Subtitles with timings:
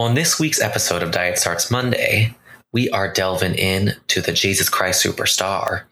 [0.00, 2.34] On this week's episode of Diet Starts Monday,
[2.72, 5.82] we are delving in to the Jesus Christ Superstar,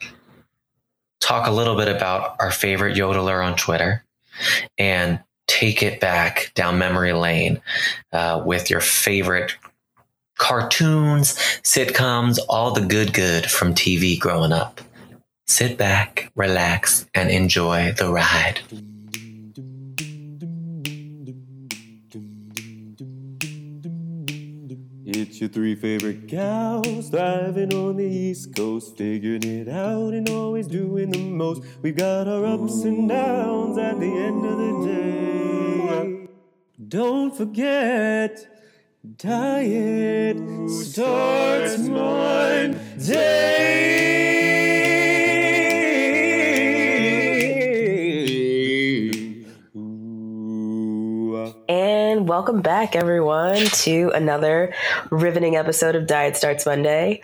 [1.20, 4.02] talk a little bit about our favorite yodeler on Twitter,
[4.78, 7.60] and take it back down memory lane
[8.14, 9.54] uh, with your favorite
[10.38, 14.80] cartoons, sitcoms, all the good good from TV growing up.
[15.46, 18.60] Sit back, relax, and enjoy the ride.
[25.38, 30.66] It's your three favorite cows thriving on the East Coast, figuring it out and always
[30.66, 31.62] doing the most.
[31.80, 36.26] We've got our ups and downs at the end of the day.
[36.88, 38.48] Don't forget,
[39.16, 40.38] diet
[40.70, 43.38] starts Monday.
[52.38, 54.72] Welcome back, everyone, to another
[55.10, 57.20] riveting episode of Diet Starts Monday.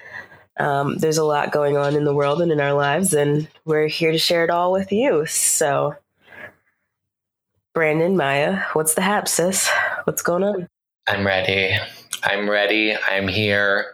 [0.57, 3.87] Um, there's a lot going on in the world and in our lives, and we're
[3.87, 5.25] here to share it all with you.
[5.27, 5.95] So,
[7.75, 9.71] Brandon, Maya, what's the hap, sis?
[10.03, 10.69] What's going on?
[11.07, 11.79] I'm ready.
[12.25, 12.97] I'm ready.
[12.97, 13.94] I'm here.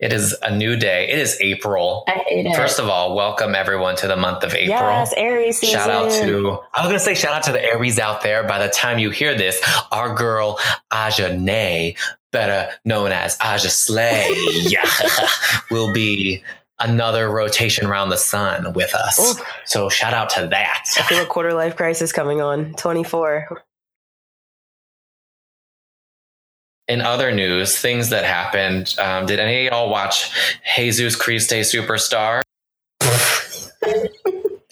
[0.00, 1.10] It is a new day.
[1.10, 2.06] It is April.
[2.56, 4.78] First of all, welcome everyone to the month of April.
[4.78, 5.78] yes, Aries season.
[5.78, 8.42] Shout out to I was gonna say shout out to the Aries out there.
[8.44, 9.60] By the time you hear this,
[9.92, 10.58] our girl
[10.90, 11.96] Aja Nay,
[12.32, 14.26] better known as Aja Slay,
[15.70, 16.42] will be
[16.78, 19.18] another rotation around the sun with us.
[19.38, 19.46] Oof.
[19.66, 20.84] So shout out to that.
[20.96, 22.72] I feel a quarter life crisis coming on.
[22.74, 23.62] 24.
[26.90, 28.96] In other news, things that happened.
[28.98, 30.32] Um, did any of y'all watch
[30.76, 32.42] Jesus Christ Superstar?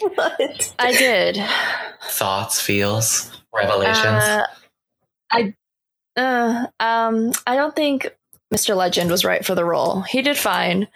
[0.01, 0.75] what?
[0.81, 1.39] I did.
[2.03, 4.25] Thoughts, feels, revelations?
[4.25, 4.47] Uh,
[5.31, 5.55] I
[6.17, 8.13] uh, um I don't think
[8.53, 8.75] Mr.
[8.75, 10.01] Legend was right for the role.
[10.01, 10.89] He did fine,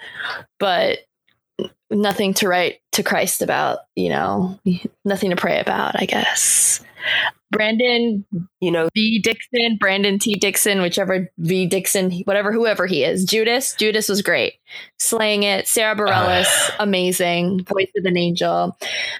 [0.58, 0.98] but
[1.88, 4.58] nothing to write to Christ about, you know,
[5.04, 6.80] nothing to pray about, I guess.
[7.50, 8.24] Brandon
[8.60, 13.24] You know, V Dixon, Brandon T Dixon, whichever V Dixon, whatever whoever he is.
[13.24, 14.54] Judas, Judas was great.
[14.98, 15.68] Slaying it.
[15.68, 16.46] Sara Bareilles,
[16.80, 17.64] amazing.
[17.64, 18.76] Voice of an angel.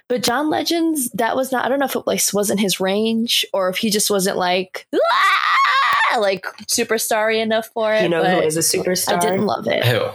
[0.08, 3.44] But John Legends, that was not I don't know if it like wasn't his range
[3.52, 8.02] or if he just wasn't like "Ah!" like superstarry enough for it.
[8.02, 9.16] you know but who is a superstar?
[9.16, 9.84] I didn't love it.
[9.84, 10.08] Who?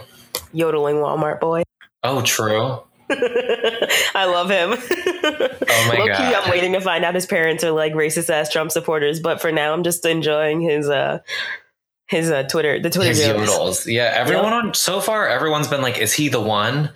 [0.52, 1.62] Yodeling Walmart boy.
[2.02, 2.80] Oh, true.
[4.14, 4.70] I love him.
[4.72, 6.34] Oh my Low-key, God.
[6.44, 9.50] I'm waiting to find out his parents are like racist ass Trump supporters, but for
[9.52, 11.20] now, I'm just enjoying his uh
[12.08, 13.50] his uh Twitter the Twitter His jokes.
[13.50, 13.92] yodels.
[13.92, 16.90] Yeah, everyone on so far, everyone's been like, is he the one?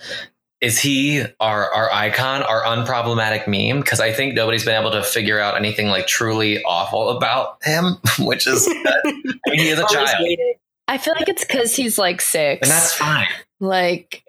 [0.60, 3.80] Is he our our icon, our unproblematic meme?
[3.80, 7.96] Because I think nobody's been able to figure out anything like truly awful about him,
[8.20, 10.16] which is I mean, he is a I'm child.
[10.20, 10.54] waiting.
[10.88, 12.68] I feel like it's because he's like six.
[12.68, 13.26] And that's fine.
[13.60, 14.24] like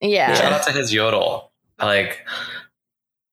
[0.00, 0.34] yeah.
[0.34, 1.50] Shout out to his yodel.
[1.78, 2.26] Like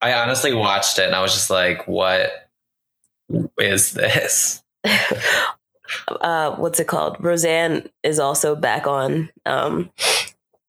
[0.02, 2.50] I honestly watched it and I was just like, what
[3.60, 4.64] is this?
[6.22, 7.18] uh what's it called?
[7.20, 9.90] Roseanne is also back on um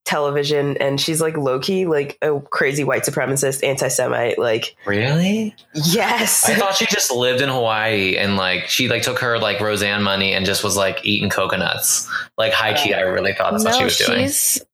[0.05, 5.55] television and she's like low key like a crazy white supremacist anti-semite like Really?
[5.75, 9.61] yes I thought she just lived in Hawaii and like she like took her like
[9.61, 12.09] Roseanne money and just was like eating coconuts.
[12.39, 14.19] Like high key, I really thought that's what she no, was doing.
[14.21, 14.65] she's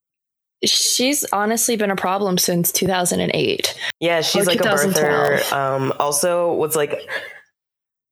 [0.65, 3.75] she's honestly been a problem since 2008.
[4.01, 4.95] Yeah, she's like a birther.
[4.95, 5.53] 2012.
[5.53, 7.01] Um, also, was like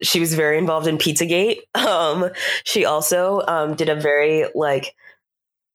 [0.03, 1.59] she was very involved in Pizzagate.
[1.75, 2.31] Um,
[2.65, 4.95] she also um, did a very like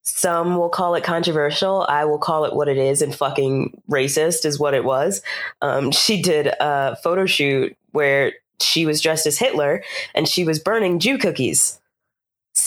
[0.03, 1.85] some will call it controversial.
[1.87, 5.21] I will call it what it is, and fucking racist is what it was.
[5.61, 9.83] Um, she did a photo shoot where she was dressed as Hitler
[10.15, 11.79] and she was burning Jew cookies.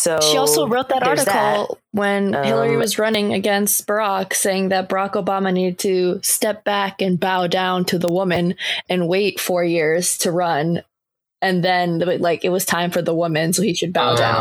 [0.00, 4.88] So She also wrote that article when Hillary Um, was running against Barack, saying that
[4.88, 8.54] Barack Obama needed to step back and bow down to the woman
[8.88, 10.82] and wait four years to run.
[11.42, 14.36] And then, like, it was time for the woman, so he should bow down.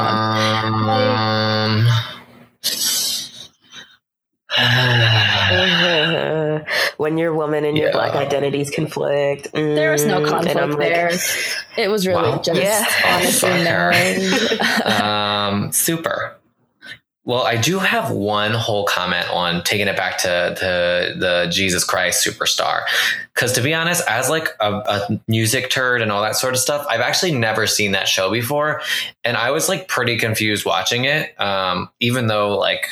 [1.85, 1.87] Um,
[6.97, 7.93] when your woman and your Yeah.
[7.93, 9.47] black identities conflict.
[9.53, 11.11] There was no Mm, and conflict like, there.
[11.77, 12.41] It was really Wow.
[12.43, 12.85] just Yeah.
[13.05, 13.67] honestly Fuck
[14.87, 15.03] her.
[15.03, 16.35] um, super.
[17.25, 21.83] Well, I do have one whole comment on taking it back to, to the Jesus
[21.83, 22.81] Christ superstar.
[23.35, 26.59] Because to be honest, as like a, a music turd and all that sort of
[26.59, 28.81] stuff, I've actually never seen that show before,
[29.23, 31.39] and I was like pretty confused watching it.
[31.39, 32.87] Um, even though like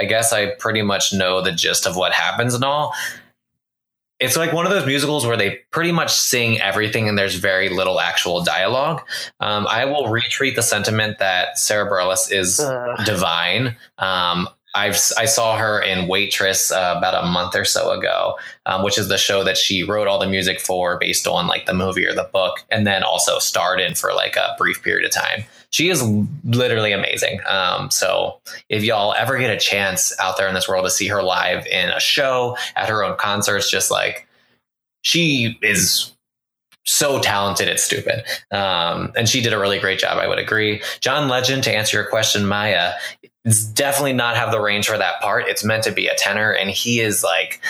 [0.00, 2.94] I guess I pretty much know the gist of what happens and all.
[4.20, 7.68] it's like one of those musicals where they pretty much sing everything and there's very
[7.68, 9.02] little actual dialogue.
[9.40, 13.04] Um, I will retreat the sentiment that Sara Bareilles is Ugh.
[13.04, 13.76] divine.
[13.98, 18.36] Um, I've I saw her in Waitress uh, about a month or so ago,
[18.66, 21.66] um, which is the show that she wrote all the music for, based on like
[21.66, 25.06] the movie or the book, and then also starred in for like a brief period
[25.06, 25.44] of time.
[25.70, 26.02] She is
[26.44, 27.40] literally amazing.
[27.46, 31.08] Um, so if y'all ever get a chance out there in this world to see
[31.08, 34.26] her live in a show at her own concerts, just like
[35.02, 36.10] she is
[36.86, 40.82] so talented it's stupid um, and she did a really great job i would agree
[41.00, 42.92] john legend to answer your question maya
[43.44, 45.46] does definitely not have the range for that part.
[45.48, 47.60] It's meant to be a tenor and he is like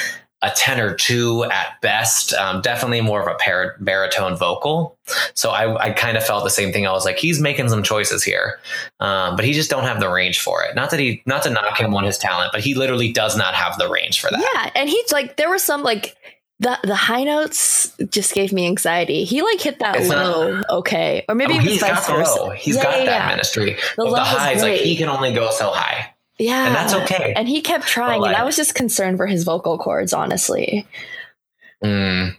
[0.43, 2.35] a tenor two at best.
[2.35, 4.97] Um, definitely more of a par- baritone vocal.
[5.33, 6.87] So i, I kind of felt the same thing.
[6.87, 8.61] I was like he's making some choices here.
[9.01, 10.75] Um, but he just don't have the range for it.
[10.75, 13.55] Not that he not to knock him on his talent but he literally does not
[13.55, 14.41] have the range for that.
[14.41, 16.17] Yeah, and he's like there were some like
[16.61, 19.25] the the high notes just gave me anxiety.
[19.25, 22.13] He like hit that It's not- low, okay, or maybe Oh, he's vice got the
[22.15, 22.43] versa.
[22.43, 22.51] low.
[22.51, 23.29] He's Yeah, got yeah, that yeah.
[23.29, 23.65] ministry.
[23.75, 26.11] The The, low the is highs, like he can only go so high.
[26.39, 27.33] Yeah, And that's okay.
[27.37, 30.85] And he kept trying, But, and I was just concerned for his vocal cords, honestly.
[31.85, 32.35] Mm.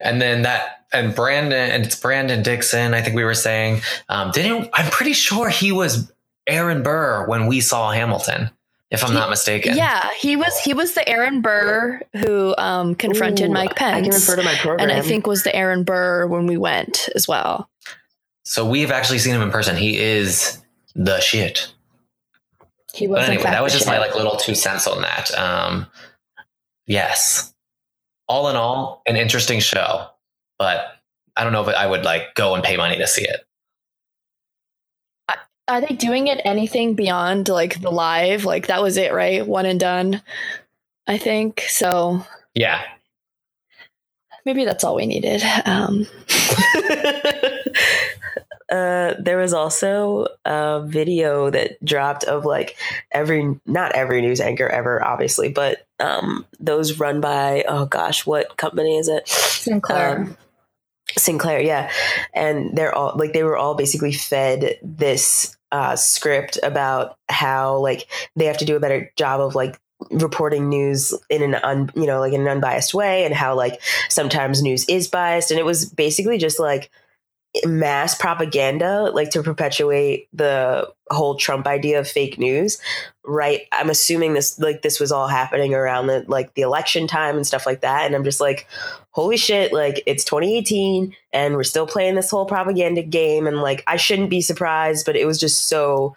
[0.00, 2.92] And then that, and Brandon, and it's Brandon Dixon.
[2.94, 6.10] I think we were saying, um, didn't I'm pretty sure he was
[6.46, 8.50] Aaron Burr when we saw Hamilton,
[8.90, 9.76] if I'm He- not mistaken.
[9.76, 14.00] Yeah, he was he was the Aaron Burr who um, confronted Ooh, Mike Pence, I
[14.02, 14.88] can refer to my program.
[14.90, 17.70] and I think was the Aaron Burr when we went as well.
[18.44, 19.76] So we've actually seen him in person.
[19.76, 20.60] He is
[20.94, 21.72] the shit.
[22.92, 23.20] He was.
[23.20, 25.32] But anyway, fact that was the just my like little two cents on that.
[25.38, 25.86] Um,
[26.86, 27.54] yes.
[28.26, 30.06] All in all, an interesting show,
[30.58, 30.86] but
[31.36, 33.40] I don't know if I would like go and pay money to see it.
[35.70, 38.44] Are they doing it anything beyond like the live?
[38.44, 39.46] Like that was it, right?
[39.46, 40.20] One and done.
[41.06, 42.26] I think so.
[42.54, 42.82] Yeah.
[44.44, 45.42] Maybe that's all we needed.
[45.64, 46.08] Um,
[48.68, 52.76] uh, there was also a video that dropped of like
[53.12, 58.56] every, not every news anchor ever, obviously, but um, those run by, oh gosh, what
[58.56, 59.28] company is it?
[59.28, 60.18] Sinclair.
[60.18, 60.36] Um,
[61.16, 61.92] Sinclair, yeah.
[62.34, 68.06] And they're all like they were all basically fed this uh, script about how like
[68.36, 69.78] they have to do a better job of like
[70.10, 73.80] reporting news in an un you know like in an unbiased way and how like
[74.08, 75.50] sometimes news is biased.
[75.50, 76.90] And it was basically just like
[77.64, 82.78] mass propaganda like to perpetuate the whole trump idea of fake news
[83.30, 83.62] right?
[83.70, 87.46] I'm assuming this like this was all happening around the like the election time and
[87.46, 88.06] stuff like that.
[88.06, 88.66] And i'm just like
[89.12, 93.46] holy shit like it's 2018 and we're still playing this whole propaganda game.
[93.46, 96.16] And like i shouldn't be surprised but it was just so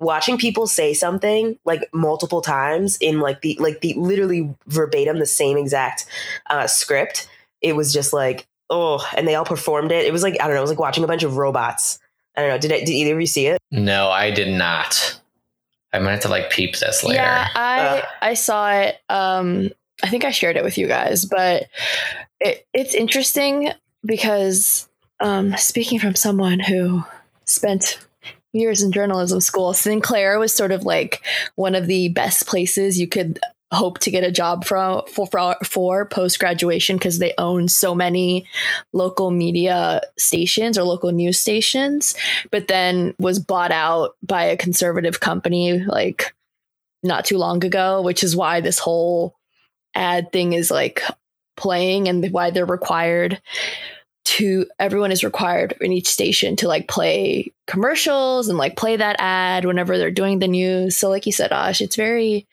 [0.00, 5.26] watching people say something like multiple times in like the like the literally verbatim the
[5.26, 6.06] same exact
[6.50, 7.28] uh, script
[7.62, 10.54] it was just like oh and they all performed it it was like i don't
[10.54, 11.98] know it was like watching a bunch of robots
[12.36, 15.20] i don't know did, I, did either of you see it No, I did not.
[15.92, 17.16] I might have to like peep this later.
[17.16, 18.04] Yeah, I Ugh.
[18.22, 18.96] I saw it.
[19.08, 19.70] Um,
[20.02, 21.66] I think I shared it with you guys, but
[22.40, 23.70] it, it's interesting
[24.04, 24.88] because
[25.20, 27.04] um, speaking from someone who
[27.44, 27.98] spent
[28.52, 31.22] years in journalism school, Sinclair was sort of like
[31.56, 33.38] one of the best places you could
[33.72, 37.94] hope to get a job from for for, for post graduation because they own so
[37.94, 38.46] many
[38.92, 42.14] local media stations or local news stations
[42.50, 46.34] but then was bought out by a conservative company like
[47.02, 49.36] not too long ago which is why this whole
[49.94, 51.02] ad thing is like
[51.56, 53.40] playing and why they're required
[54.28, 59.16] to everyone is required in each station to like play commercials and like play that
[59.18, 60.98] ad whenever they're doing the news.
[60.98, 62.46] So like you said Ash it's very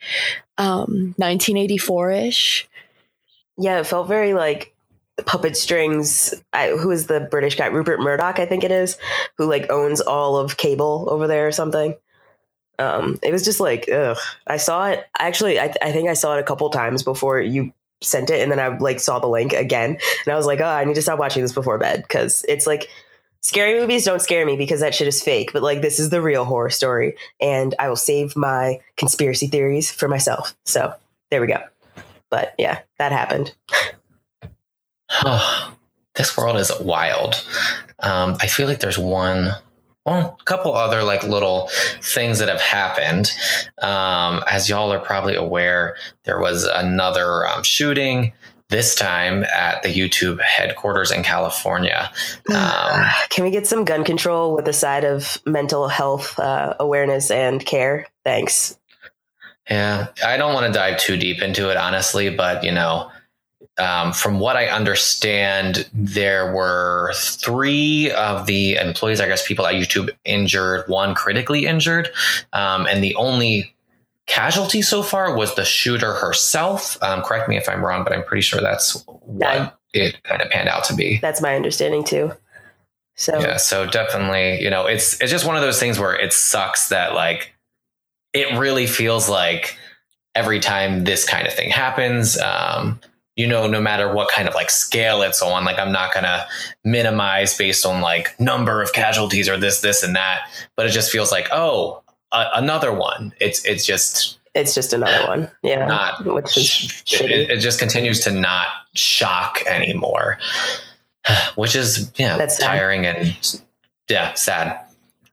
[0.58, 2.64] um 1984ish
[3.58, 4.74] yeah it felt very like
[5.26, 8.96] puppet strings I, who is the british guy rupert murdoch i think it is
[9.36, 11.94] who like owns all of cable over there or something.
[12.78, 14.16] Um it was just like ugh.
[14.46, 17.72] I saw it actually i, I think i saw it a couple times before you
[18.02, 19.90] sent it and then i like saw the link again
[20.24, 22.66] and i was like oh i need to stop watching this before bed because it's
[22.66, 22.88] like
[23.40, 26.20] scary movies don't scare me because that shit is fake but like this is the
[26.20, 30.92] real horror story and i will save my conspiracy theories for myself so
[31.30, 31.62] there we go
[32.28, 33.54] but yeah that happened
[36.14, 37.44] this world is wild.
[38.00, 39.52] Um, I feel like there's one,
[40.06, 41.68] well, a couple other like little
[42.00, 43.32] things that have happened.
[43.82, 48.32] Um, as y'all are probably aware, there was another um, shooting.
[48.68, 52.10] This time at the YouTube headquarters in California.
[52.52, 57.30] Um, Can we get some gun control with a side of mental health uh, awareness
[57.30, 58.06] and care?
[58.24, 58.76] Thanks.
[59.70, 63.10] Yeah, I don't want to dive too deep into it, honestly, but you know,
[63.78, 69.74] um, from what I understand, there were three of the employees, I guess, people at
[69.74, 72.08] YouTube injured, one critically injured,
[72.52, 73.74] um, and the only
[74.26, 77.00] casualty so far was the shooter herself.
[77.02, 80.50] Um, correct me if I'm wrong, but I'm pretty sure that's what it kind of
[80.50, 81.18] panned out to be.
[81.18, 82.32] That's my understanding too.
[83.14, 86.32] So Yeah, so definitely, you know, it's it's just one of those things where it
[86.32, 87.54] sucks that like
[88.32, 89.78] it really feels like
[90.34, 93.00] every time this kind of thing happens, um,
[93.36, 96.46] you know, no matter what kind of like scale it's on, like I'm not gonna
[96.84, 101.12] minimize based on like number of casualties or this, this, and that, but it just
[101.12, 102.02] feels like oh,
[102.32, 103.32] another one.
[103.40, 105.50] It's it's just it's just another one.
[105.62, 105.86] Yeah.
[105.86, 110.38] not Which is it, it, just continues to not shock anymore
[111.56, 112.66] which is yeah That's sad.
[112.66, 113.36] tiring and
[114.08, 114.80] yeah sad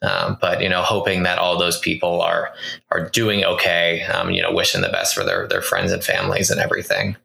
[0.02, 2.54] um, but you know hoping that all those people are
[2.92, 6.52] are doing okay um, you know wishing the best for their their friends and families
[6.52, 7.16] and everything.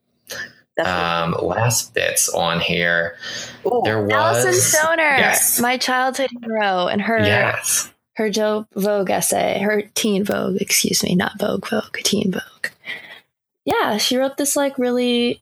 [0.79, 3.17] Um, last bits on here
[3.67, 9.11] Ooh, there was Alyson Stoner, yes my childhood hero, and her yes her Joe Vogue
[9.11, 12.73] essay, her Teen Vogue, excuse me, not Vogue Vogue, Teen Vogue.
[13.65, 15.41] Yeah, she wrote this like really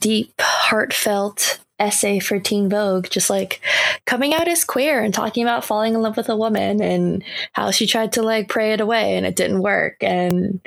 [0.00, 3.60] deep, heartfelt essay for Teen Vogue, just like
[4.06, 7.70] coming out as queer and talking about falling in love with a woman and how
[7.70, 9.96] she tried to like pray it away and it didn't work.
[10.00, 10.60] And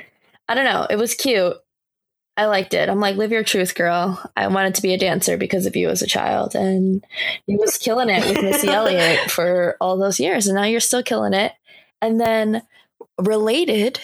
[0.48, 1.56] I don't know, it was cute.
[2.36, 2.88] I liked it.
[2.88, 4.22] I'm like, live your truth, girl.
[4.36, 6.54] I wanted to be a dancer because of you as a child.
[6.54, 7.04] And
[7.46, 10.46] you was killing it with Missy Elliott for all those years.
[10.46, 11.52] And now you're still killing it.
[12.00, 12.62] And then
[13.18, 14.00] related,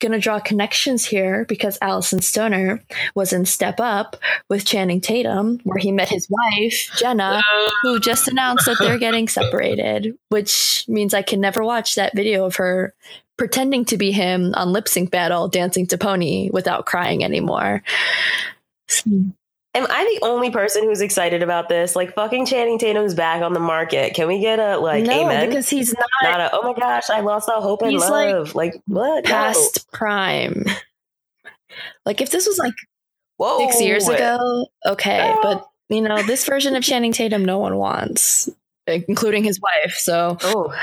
[0.00, 2.82] gonna draw connections here because Alyson Stoner
[3.14, 4.16] was in Step Up
[4.50, 7.42] with Channing Tatum, where he met his wife, Jenna,
[7.82, 12.44] who just announced that they're getting separated, which means I can never watch that video
[12.44, 12.94] of her
[13.36, 17.82] pretending to be him on lip sync battle dancing to pony without crying anymore.
[19.06, 21.94] Am I the only person who's excited about this?
[21.94, 24.14] Like fucking Channing Tatum's back on the market.
[24.14, 25.48] Can we get a like no, amen?
[25.48, 28.54] because he's not Not a oh my gosh, I lost all hope and He's, love.
[28.54, 29.24] Like, what?
[29.24, 29.30] No.
[29.30, 30.64] past prime.
[32.06, 32.72] Like if this was like
[33.36, 33.58] Whoa.
[33.66, 35.40] six years ago, okay, No.
[35.42, 38.48] but you know this version of Channing Tatum, no one wants,
[38.86, 39.94] including his wife.
[39.98, 40.74] So Oh.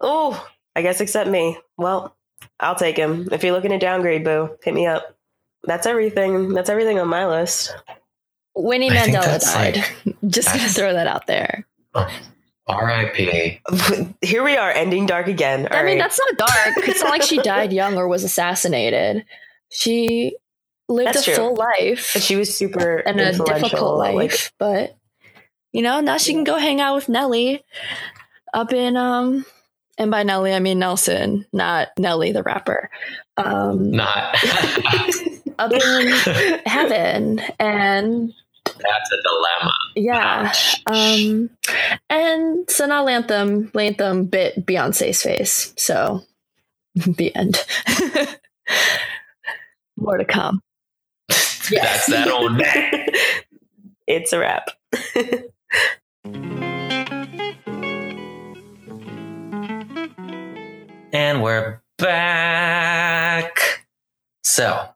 [0.00, 0.46] Oh,
[0.78, 1.58] I guess except me.
[1.76, 2.16] Well,
[2.60, 3.28] I'll take him.
[3.32, 5.16] If you're looking to downgrade, boo, hit me up.
[5.64, 6.50] That's everything.
[6.50, 7.74] That's everything on my list.
[8.54, 9.76] Winnie Mandela died.
[10.06, 11.66] like, Just gonna throw that out there.
[12.68, 13.60] r.i.p
[14.22, 15.66] Here we are, ending dark again.
[15.68, 16.02] I All mean, right.
[16.04, 16.88] that's not dark.
[16.88, 19.24] It's not like she died young or was assassinated.
[19.70, 20.36] She
[20.88, 21.34] lived That's a true.
[21.34, 23.68] full life But she was super and a influential.
[23.68, 24.14] difficult life.
[24.14, 24.96] Like, but
[25.72, 27.64] you know, now she can go hang out with Nelly
[28.54, 29.44] up in um
[29.98, 32.90] and by Nelly I mean Nelson, not Nelly the rapper.
[33.36, 34.36] Um not
[35.58, 36.08] other in
[36.66, 38.32] heaven and
[38.64, 40.52] that's a dilemma yeah.
[40.86, 41.50] Um
[42.08, 45.74] and so now Lathan Lathan bit Beyonce's face.
[45.76, 46.22] So
[46.94, 47.64] the end.
[49.96, 50.62] More to come.
[51.28, 53.10] that's that old that
[54.06, 54.70] it's a wrap.
[61.12, 63.86] And we're back.
[64.42, 64.88] So,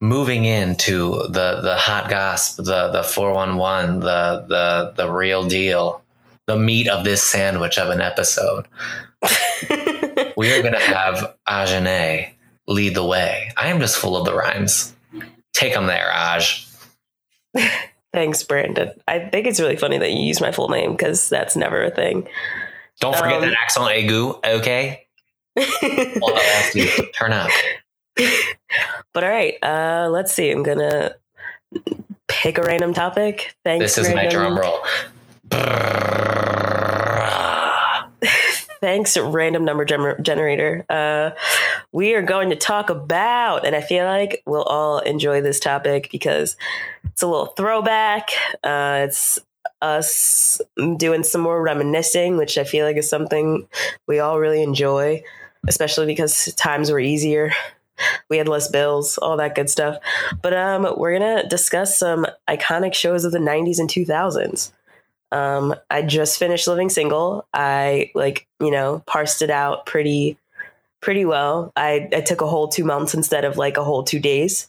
[0.00, 5.44] moving into the the hot gossip, the the four one one, the the the real
[5.46, 6.02] deal,
[6.46, 8.66] the meat of this sandwich of an episode.
[10.36, 12.30] We are going to have Ajane
[12.66, 13.52] lead the way.
[13.56, 14.92] I am just full of the rhymes.
[15.52, 16.68] Take them there, Aj.
[18.12, 18.90] Thanks, Brandon.
[19.06, 21.90] I think it's really funny that you use my full name because that's never a
[21.90, 22.26] thing.
[22.98, 25.01] Don't forget Um, that accent aigu, okay?
[25.56, 27.50] Ask you, turn up.
[28.16, 30.50] but all right, uh, let's see.
[30.50, 31.14] I'm gonna
[32.28, 33.54] pick a random topic.
[33.64, 33.96] Thanks.
[33.96, 34.78] This is my drum roll.
[38.80, 40.84] Thanks, random number gener- generator.
[40.88, 41.30] Uh,
[41.92, 46.08] we are going to talk about, and I feel like we'll all enjoy this topic
[46.10, 46.56] because
[47.04, 48.30] it's a little throwback.
[48.64, 49.38] Uh, it's
[49.82, 50.60] us
[50.96, 53.68] doing some more reminiscing, which I feel like is something
[54.08, 55.22] we all really enjoy,
[55.68, 57.52] especially because times were easier.
[58.28, 59.98] We had less bills, all that good stuff.
[60.40, 64.72] But um, we're gonna discuss some iconic shows of the '90s and 2000s.
[65.32, 67.46] Um, I just finished Living Single.
[67.54, 70.36] I like, you know, parsed it out pretty,
[71.00, 71.72] pretty well.
[71.74, 74.68] I, I took a whole two months instead of like a whole two days.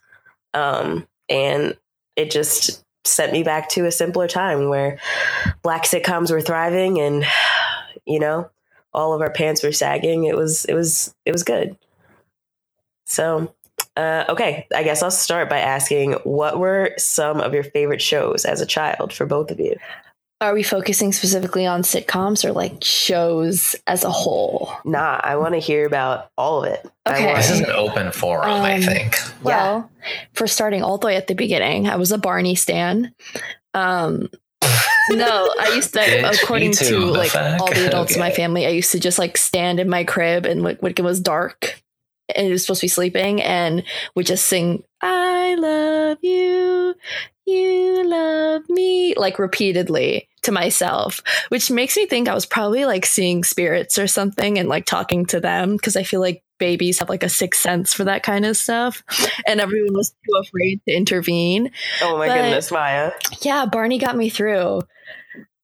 [0.54, 1.76] Um, and
[2.16, 5.00] it just sent me back to a simpler time where
[5.64, 7.26] black sitcoms were thriving and,
[8.06, 8.50] you know,
[8.94, 10.26] all of our pants were sagging.
[10.26, 11.78] It was, it was, it was good.
[13.06, 13.54] So
[13.96, 18.44] Uh, okay, I guess I'll start by asking what were some of your favorite shows
[18.46, 19.76] as a child for both of you?
[20.42, 24.72] Are we focusing specifically on sitcoms or like shows as a whole?
[24.84, 26.86] Nah, I want to hear about all of it.
[27.08, 27.34] Okay.
[27.36, 29.16] This is an open forum, I Um, think.
[29.44, 29.90] Well,
[30.34, 33.14] for starting all the way at the beginning, I was a Barney stan.
[33.74, 34.30] Um,
[35.18, 37.60] no, I used to, Bitch, according to too, like fuck?
[37.60, 40.46] all the adults in my family, I used to just like stand in my crib
[40.46, 41.82] and when when it was dark
[42.36, 43.84] and it was supposed to be sleeping and
[44.16, 46.96] would just sing, I love you,
[47.46, 53.06] you love me, like repeatedly to myself, which makes me think I was probably like
[53.06, 57.10] seeing spirits or something and like talking to them because I feel like babies have
[57.10, 59.04] like a sixth sense for that kind of stuff.
[59.46, 61.72] And everyone was too afraid to intervene.
[62.02, 63.12] Oh my but- goodness, Maya.
[63.42, 64.84] Yeah, Barney got me through.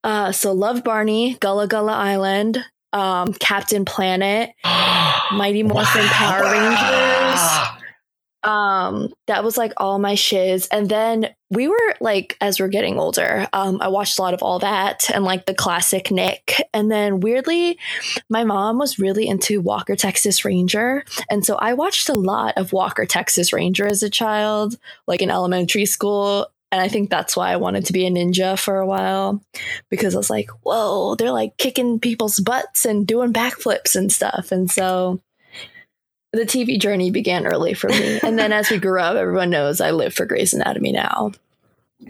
[0.03, 2.57] Uh, so love Barney, Gullah Gullah Island,
[2.91, 4.51] um, Captain Planet,
[5.31, 7.78] Mighty Morphin Power Rangers.
[8.43, 10.67] Um, that was like all my shiz.
[10.71, 14.43] And then we were like, as we're getting older, um, I watched a lot of
[14.43, 16.61] all that and like the classic Nick.
[16.73, 17.77] And then weirdly,
[18.29, 21.03] my mom was really into Walker Texas Ranger.
[21.29, 24.77] And so I watched a lot of Walker Texas Ranger as a child,
[25.07, 26.47] like in elementary school.
[26.71, 29.41] And I think that's why I wanted to be a ninja for a while
[29.89, 34.51] because I was like, whoa, they're like kicking people's butts and doing backflips and stuff.
[34.51, 35.19] And so
[36.31, 38.19] the TV journey began early for me.
[38.23, 41.31] And then as we grew up, everyone knows I live for Grey's Anatomy now.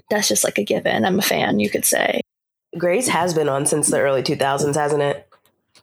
[0.09, 1.05] That's just like a given.
[1.05, 2.21] I'm a fan, you could say.
[2.77, 5.27] Grey's has been on since the early 2000s, hasn't it?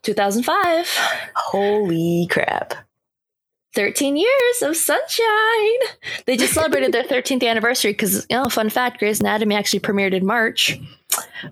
[0.03, 0.87] 2005,
[1.35, 2.75] Holy crap.
[3.73, 5.79] 13 years of sunshine.
[6.25, 10.13] They just celebrated their 13th anniversary because, you know, fun fact Grey's Anatomy actually premiered
[10.13, 10.79] in March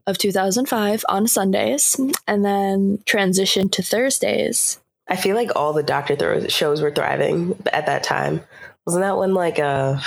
[0.08, 4.80] of 2005 on Sundays and then transitioned to Thursdays.
[5.08, 8.42] I feel like all the Doctor thro- shows were thriving at that time.
[8.86, 10.02] Wasn't that one like a.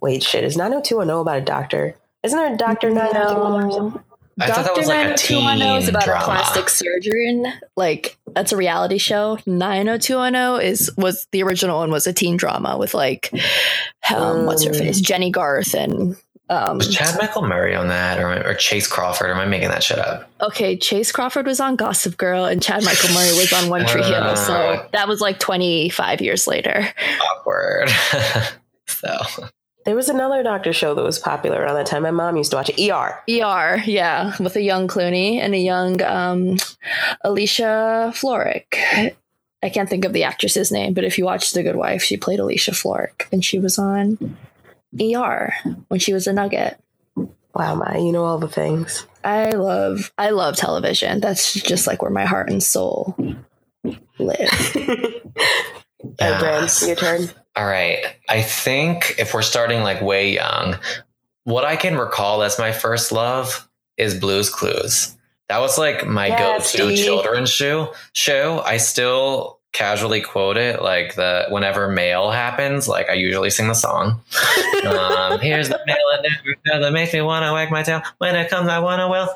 [0.00, 0.44] Wait, shit.
[0.44, 1.96] Is 90210 about a doctor?
[2.22, 4.04] Isn't there a Doctor 90210 or something?
[4.40, 6.20] I thought that was like a 90210 is about drama.
[6.22, 7.46] a plastic surgeon.
[7.76, 9.38] Like that's a reality show.
[9.46, 13.32] 90210 is was the original one was a teen drama with like
[14.14, 14.78] um, what's her Mm.
[14.78, 16.16] face Jennie Garth and
[16.50, 19.28] um, Was Chad Michael Murray on that, or, or Chace Crawford?
[19.30, 20.30] Or am I making that shit up?
[20.40, 24.02] okay Chace Crawford was on Gossip Girl and Chad Michael Murray was on One Tree
[24.02, 24.36] Hill.
[24.36, 24.88] So Uh.
[24.92, 26.88] that was like 25 years later.
[27.20, 27.88] Awkward.
[28.86, 29.16] so
[29.84, 32.02] There was another Doctor show that was popular around that time.
[32.02, 32.90] My mom used to watch it.
[32.90, 33.22] ER.
[33.28, 36.56] ER, yeah, with a young Clooney and a young um,
[37.24, 39.14] Alicia Florrick.
[39.62, 42.16] I can't think of the actress's name, but if you watch The Good Wife, she
[42.16, 44.36] played Alicia Florrick, and she was on
[45.00, 45.52] ER
[45.88, 46.78] when she was a Nugget.
[47.54, 49.06] Wow, Maya, you know all the things.
[49.24, 51.20] I love, I love television.
[51.20, 53.16] That's just like where my heart and soul
[54.18, 54.48] live.
[56.20, 56.86] All right, Brand, Yes.
[56.86, 57.28] your turn.
[57.56, 57.98] All right.
[58.28, 60.76] I think if we're starting like way young,
[61.44, 65.16] what I can recall as my first love is Blues Clues.
[65.48, 67.04] That was like my Yes, go-to Steve.
[67.04, 67.94] children's show.
[68.12, 68.60] Show.
[68.60, 72.88] I still casually quote it like the whenever mail happens.
[72.88, 74.20] Like I usually sing the song.
[74.84, 76.26] um, here's the mail and
[76.66, 78.02] never that makes me want to wag my tail.
[78.18, 79.28] When it comes, I want to will.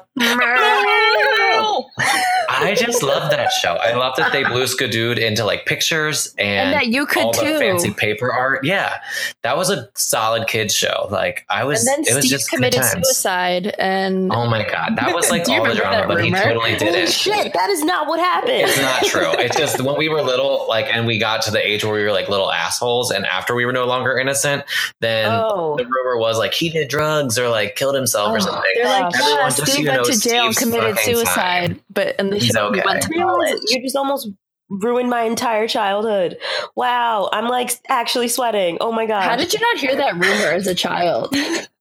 [2.55, 3.75] I just love that show.
[3.75, 7.33] I love that they blue skidooed into like pictures and, And that you could all
[7.33, 7.59] the too.
[7.59, 8.65] fancy paper art.
[8.65, 8.99] Yeah,
[9.43, 11.09] that was a solid kids show.
[11.11, 14.97] Like I was, And then it was Steve just committed suicide, and Oh my god,
[14.97, 17.11] that was like all the drama, but he totally Holy didn't.
[17.11, 18.53] shit, that is not what happened.
[18.69, 19.33] It's not true.
[19.43, 22.03] It's just when we were little, like, and we got to the age where we
[22.03, 24.65] were like little assholes, and after we were no longer innocent,
[25.01, 25.77] then Oh.
[25.77, 28.63] the rumor was like he did drugs or like killed himself Oh, or something.
[28.75, 31.35] they're like, Everyone, yeah, just so Steve you went know, to jail Steve's committed suicide,
[31.69, 31.81] fine.
[31.91, 32.83] but in the He's show he okay.
[32.87, 33.59] went to college.
[33.69, 34.29] You just almost
[34.71, 36.39] ruined my entire childhood.
[36.77, 38.79] Wow, I'm like actually sweating.
[38.81, 39.23] Oh my god.
[39.23, 41.35] How did you not hear that rumor as a child?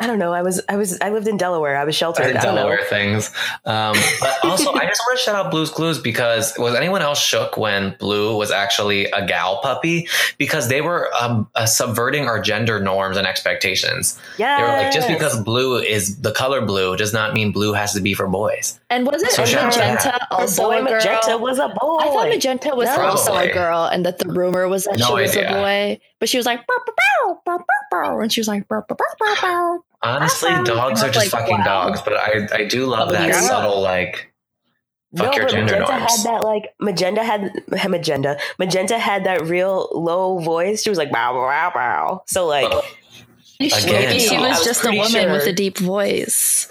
[0.00, 0.32] I don't know.
[0.32, 1.76] I was I was I lived in Delaware.
[1.76, 2.26] I was sheltered.
[2.26, 2.62] I I don't know.
[2.62, 3.32] Delaware things.
[3.64, 7.20] Um, but also, I just want to shout out Blue's Clues because was anyone else
[7.20, 10.06] shook when Blue was actually a gal puppy?
[10.38, 14.18] Because they were um, uh, subverting our gender norms and expectations.
[14.38, 14.56] Yeah.
[14.58, 17.92] They were like, just because blue is the color blue does not mean blue has
[17.94, 18.78] to be for boys.
[18.90, 20.28] And was it So shout out to Magenta that.
[20.30, 20.92] also boy a girl?
[20.92, 21.96] Magenta was a boy.
[22.00, 23.00] I thought Magenta was No.
[23.02, 25.50] also a girl, and that the rumor was that No she was idea.
[25.50, 26.00] a boy.
[26.20, 28.84] But she was like, "Bow, bow, bow, bow, bow, bow," and she was like, "Bow,
[28.88, 30.64] bow, bow, bow, bow." Honestly, Awesome.
[30.64, 31.64] dogs are just like, fucking wow.
[31.88, 33.40] dogs, but I, I do love that yeah.
[33.40, 34.32] subtle like
[35.16, 36.16] fuck your gender Magenta norms.
[36.24, 37.50] had that like Magenta had
[37.90, 38.38] Magenta.
[38.58, 40.82] Magenta had that real low voice.
[40.82, 42.22] She was like bow bow bow.
[42.26, 42.72] So like
[43.60, 43.90] Again.
[43.90, 46.68] Maybe she was was just a pretty woman with a deep voice.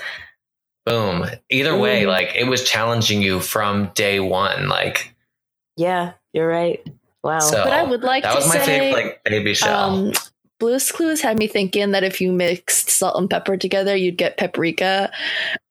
[0.85, 1.25] Boom.
[1.49, 2.07] Either way, Mhm.
[2.07, 4.69] like it was challenging you from day one.
[4.69, 5.13] Like
[5.75, 6.81] yeah, you're right.
[7.23, 7.39] Wow.
[7.39, 9.69] So But I would like that to was my say, favorite like baby show.
[9.69, 10.13] Um,
[10.59, 14.37] Blue's Clues had me thinking that if you mixed salt and pepper together, you'd get
[14.37, 15.11] paprika.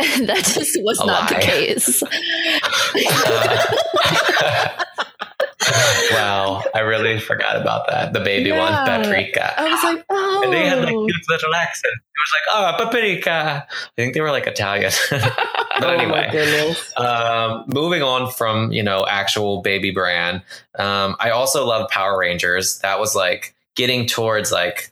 [0.01, 1.40] And that just was A not the lie.
[1.40, 2.03] case.
[6.12, 8.12] wow, I really forgot about that.
[8.12, 8.85] The baby one, Yeah.
[9.03, 9.59] paprika.
[9.61, 10.42] I was like, oh.
[10.44, 11.94] And they had like cute little accent.
[11.94, 13.66] It was like, oh, paprika.
[13.68, 14.92] I think they were like Italian.
[15.11, 16.92] but Oh anyway, goodness.
[16.96, 20.42] um, moving on from you know actual baby brand,
[20.79, 22.79] um, I also love Power Rangers.
[22.81, 24.91] That was like getting towards like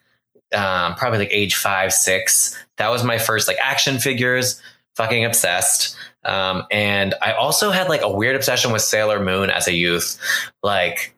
[0.55, 2.57] um, probably like age five, six.
[2.77, 4.62] That was my first like action figures.
[4.94, 5.97] Fucking obsessed.
[6.25, 10.18] Um, and I also had like a weird obsession with Sailor Moon as a youth.
[10.62, 11.14] Like,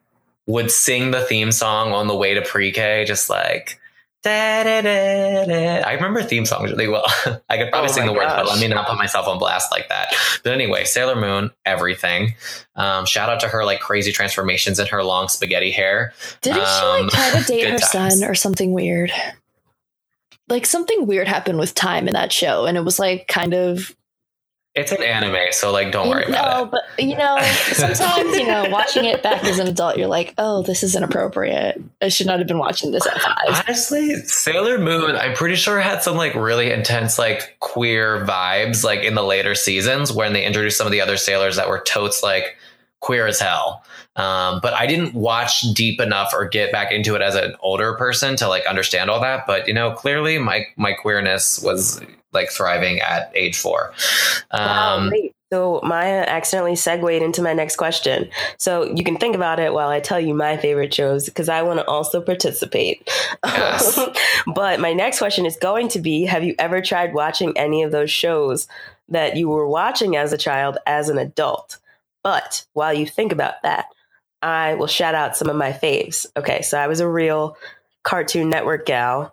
[0.46, 3.78] would sing the theme song on the way to pre-K, just like.
[4.26, 7.04] I remember theme songs really well.
[7.48, 9.38] I could probably Oh sing my the words, but let me not put myself on
[9.38, 10.12] blast like that.
[10.42, 12.34] But anyway, Sailor Moon, everything.
[12.74, 16.12] Um, shout out to her like crazy transformations in her long spaghetti hair.
[16.42, 18.20] Didn't she Um, like try to date good her times.
[18.20, 19.12] son or something weird?
[20.48, 23.94] Like something weird happened with time in that show, and it was like kind of
[24.76, 26.64] It's an anime, so like don't worry no, about it.
[26.64, 27.38] No, but you know,
[27.72, 31.80] sometimes you know, watching it back as an adult, you're like, oh, this is inappropriate.
[32.02, 33.64] I should not have been watching this at five.
[33.66, 39.00] Honestly, Sailor Moon, I'm pretty sure had some like really intense like queer vibes like
[39.00, 42.22] in the later seasons when they introduced some of the other sailors that were totes
[42.22, 42.58] like
[43.06, 43.84] queer as hell.
[44.16, 47.94] Um, but I didn't watch deep enough or get back into it as an older
[47.94, 49.46] person to like understand all that.
[49.46, 52.00] But you know, clearly my my queerness was
[52.32, 53.92] like thriving at age four.
[54.52, 55.32] Wow, Um, great.
[55.52, 58.28] So Maya accidentally segued into my next question.
[58.58, 61.62] So you can think about it while I tell you my favorite shows because I
[61.62, 63.08] want to also participate.
[63.44, 63.96] Yes.
[64.56, 67.92] but my next question is going to be Have you ever tried watching any of
[67.92, 68.66] those shows
[69.08, 71.78] that you were watching as a child as an adult?
[72.26, 73.84] But while you think about that,
[74.42, 76.26] I will shout out some of my faves.
[76.36, 77.56] Okay, so I was a real
[78.02, 79.32] Cartoon Network gal.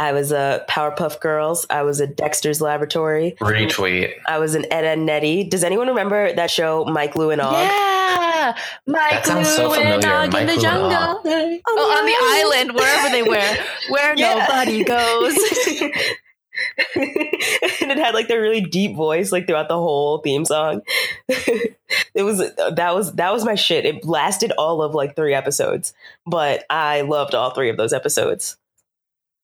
[0.00, 1.64] I was a Powerpuff Girls.
[1.70, 3.36] I was a Dexter's Laboratory.
[3.40, 4.14] retweet.
[4.26, 5.44] I was an Ed, Edd n Eddy.
[5.44, 7.52] Does anyone remember that show, Mike, Lou, and Og?
[7.52, 8.56] Yeah,
[8.88, 10.90] Mike That sounds so and familiar, Og Mike in the jungle.
[10.92, 11.20] Og.
[11.68, 14.44] Oh, on the island, wherever they were, where Yeah.
[14.48, 15.36] nobody goes.
[16.94, 20.82] and it had like the really deep voice like throughout the whole theme song.
[21.28, 23.84] it was that was that was my shit.
[23.84, 25.94] It lasted all of like three episodes,
[26.26, 28.56] but I loved all three of those episodes.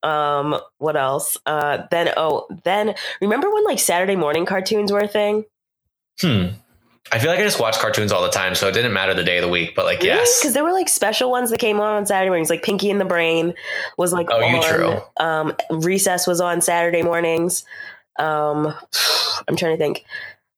[0.02, 1.36] Um, what else?
[1.44, 5.44] Uh, then oh, then remember when like Saturday morning cartoons were a thing?
[6.20, 6.48] Hmm.
[7.12, 9.24] I feel like I just watch cartoons all the time, so it didn't matter the
[9.24, 9.74] day of the week.
[9.74, 12.50] But like, yes, because there were like special ones that came on on Saturday mornings,
[12.50, 13.54] like Pinky and the Brain
[13.96, 14.62] was like Oh, you on.
[14.62, 15.00] true.
[15.18, 17.64] Um, Recess was on Saturday mornings.
[18.18, 18.74] Um,
[19.46, 20.04] I'm trying to think.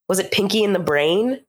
[0.09, 1.41] Was it Pinky and the Brain?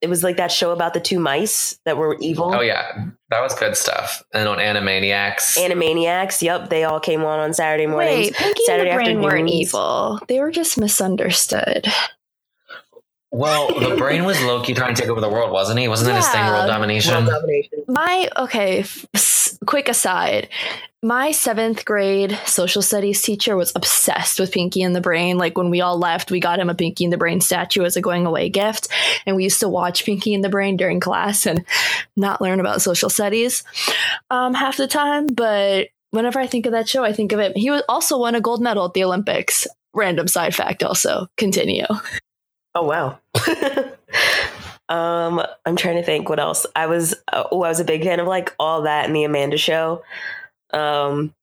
[0.00, 2.52] It was like that show about the two mice that were evil.
[2.52, 4.22] Oh yeah, that was good stuff.
[4.34, 6.42] And on Animaniacs, Animaniacs.
[6.42, 8.26] Yep, they all came on on Saturday mornings.
[8.28, 10.18] Wait, Pinky Saturday and the Brain weren't evil.
[10.26, 11.86] They were just misunderstood.
[13.32, 15.88] Well, the brain was Loki trying to take over the world, wasn't he?
[15.88, 17.14] Wasn't that his thing, world domination?
[17.14, 17.84] World domination.
[17.88, 20.48] My okay, f- quick aside.
[21.02, 25.36] My seventh grade social studies teacher was obsessed with Pinky and the Brain.
[25.36, 27.96] Like when we all left, we got him a Pinky and the Brain statue as
[27.96, 28.86] a going away gift.
[29.26, 31.64] And we used to watch Pinky and the Brain during class and
[32.16, 33.64] not learn about social studies
[34.30, 35.26] um, half the time.
[35.26, 37.56] But whenever I think of that show, I think of it.
[37.56, 39.66] He was also won a gold medal at the Olympics.
[39.94, 41.26] Random side fact also.
[41.36, 41.86] Continue.
[42.74, 43.18] Oh wow.
[44.88, 46.66] um, I'm trying to think what else.
[46.74, 49.24] I was uh, oh, I was a big fan of like all that and the
[49.24, 50.02] Amanda show.
[50.72, 51.34] Um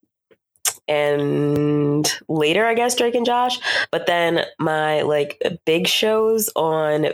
[0.87, 3.59] and later I guess Drake and Josh,
[3.91, 7.09] but then my like big shows on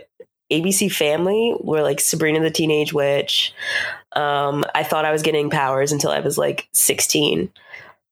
[0.52, 3.54] ABC Family were like Sabrina the Teenage Witch.
[4.16, 7.52] Um, I thought I was getting powers until I was like 16.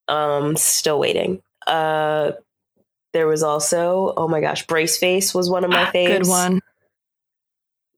[0.08, 1.42] Um, still waiting.
[1.68, 2.34] Uh,
[3.14, 6.08] there was also, oh my gosh, Brace Face was one of my faves.
[6.08, 6.60] Good one.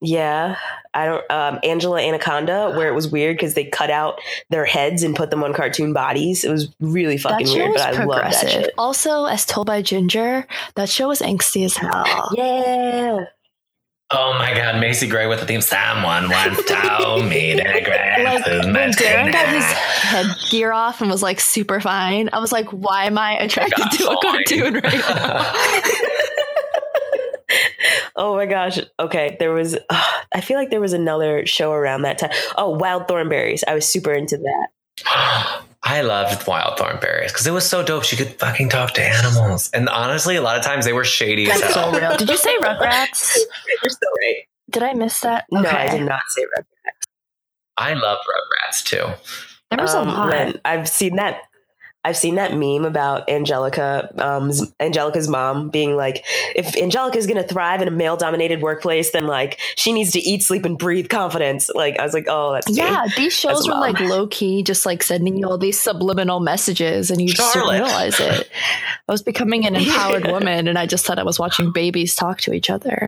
[0.02, 0.58] Yeah.
[0.94, 5.04] I don't, um, Angela Anaconda, where it was weird because they cut out their heads
[5.04, 6.44] and put them on cartoon bodies.
[6.44, 8.74] It was really fucking weird, but I love that shit.
[8.78, 12.32] Also, as told by Ginger, that show was angsty as hell.
[12.36, 13.26] Yeah.
[14.12, 15.62] Oh my god, Macy Gray with the theme.
[15.62, 20.24] Someone once told me to grab like his when Darren got his mascara.
[20.24, 23.92] headgear off and was like super fine, I was like, why am I attracted Got
[23.94, 25.54] to a cartoon right now?
[28.16, 28.80] oh my gosh.
[29.00, 29.38] Okay.
[29.40, 32.32] There was, uh, I feel like there was another show around that time.
[32.58, 33.64] Oh, Wild Thornberrys.
[33.68, 35.62] I was super into that.
[35.88, 38.04] I loved Wild Thornberrys because it was so dope.
[38.04, 41.50] She could fucking talk to animals, and honestly, a lot of times they were shady
[41.50, 41.94] as That's hell.
[41.94, 42.18] so real.
[42.18, 43.38] Did you say Rugrats?
[43.38, 44.44] You're so right.
[44.72, 45.46] Did I miss that?
[45.52, 46.66] No, I did not say Red.
[47.78, 49.06] I love Rugrats too.
[49.70, 50.56] There was a Um, lot.
[50.66, 51.42] I've seen that.
[52.06, 56.24] I've seen that meme about Angelica, um, Angelica's mom being like,
[56.56, 60.20] if Angelica's going to thrive in a male dominated workplace, then like she needs to
[60.20, 61.68] eat, sleep, and breathe confidence.
[61.74, 62.76] Like, I was like, oh, that's me.
[62.76, 66.40] Yeah, these shows a were like low key, just like sending you all these subliminal
[66.40, 68.52] messages, and you just didn't realize it.
[69.10, 72.40] I was becoming an empowered woman, and I just thought I was watching babies talk
[72.42, 73.08] to each other.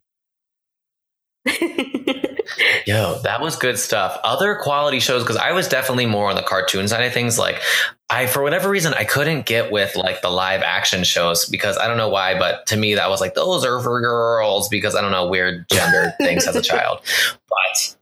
[2.85, 4.17] Yo, that was good stuff.
[4.23, 7.37] Other quality shows, because I was definitely more on the cartoon side of things.
[7.37, 7.61] Like,
[8.09, 11.87] I, for whatever reason, I couldn't get with like the live action shows because I
[11.87, 15.01] don't know why, but to me, that was like, those are for girls because I
[15.01, 17.01] don't know, weird gender things as a child.
[17.49, 17.95] But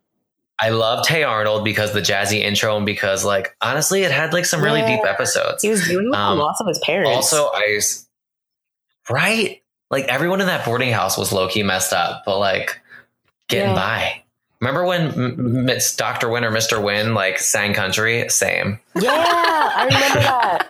[0.59, 4.45] I loved Hey Arnold because the jazzy intro and because, like, honestly, it had like
[4.45, 4.97] some really Yeah.
[4.97, 5.63] deep episodes.
[5.63, 7.09] he was dealing with Um, the loss of his parents.
[7.33, 7.79] Also, I,
[9.09, 9.61] right?
[9.91, 12.79] Like, everyone in that boarding house was low key messed up, but like,
[13.47, 13.75] getting Yeah.
[13.75, 14.21] by.
[14.61, 16.29] Remember when M- M- Dr.
[16.29, 16.81] Win or Mr.
[16.81, 18.27] Win like sang country?
[18.29, 18.79] Same.
[18.95, 20.67] yeah, I remember that.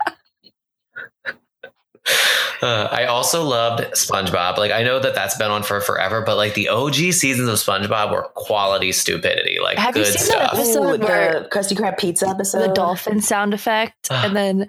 [2.62, 4.58] Uh, I also loved SpongeBob.
[4.58, 7.56] Like I know that that's been on for forever, but like the OG seasons of
[7.56, 10.54] SpongeBob were quality stupidity, like Have you good seen that stuff.
[10.54, 12.62] episode Ooh, where- the Krusty Krab pizza episode.
[12.70, 14.10] the dolphin sound effect.
[14.10, 14.68] And then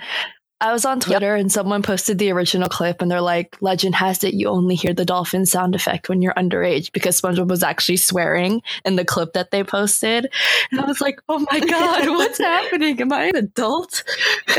[0.58, 4.24] I was on Twitter and someone posted the original clip and they're like, legend has
[4.24, 7.98] it you only hear the dolphin sound effect when you're underage because SpongeBob was actually
[7.98, 10.32] swearing in the clip that they posted.
[10.70, 12.98] And I was like, oh my God, what's happening?
[13.02, 14.02] Am I an adult?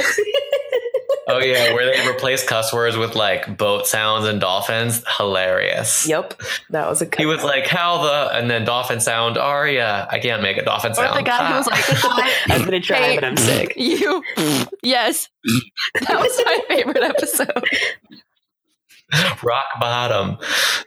[1.27, 5.03] oh yeah, where they replaced cuss words with like boat sounds and dolphins.
[5.17, 6.07] Hilarious.
[6.07, 7.05] Yep, that was a.
[7.05, 9.37] Good He was like, "How the?" and then dolphin sound.
[9.37, 10.07] Aria.
[10.11, 11.17] I can't make a dolphin Or sound.
[11.19, 13.73] the guy who was like, I'm gonna try, Hey, but I'm sick.
[13.77, 14.23] you,
[14.83, 15.29] yes.
[16.07, 17.63] That was my favorite episode.
[19.43, 20.37] rock bottom.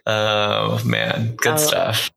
[0.05, 2.11] Oh man, good Oh, stuff.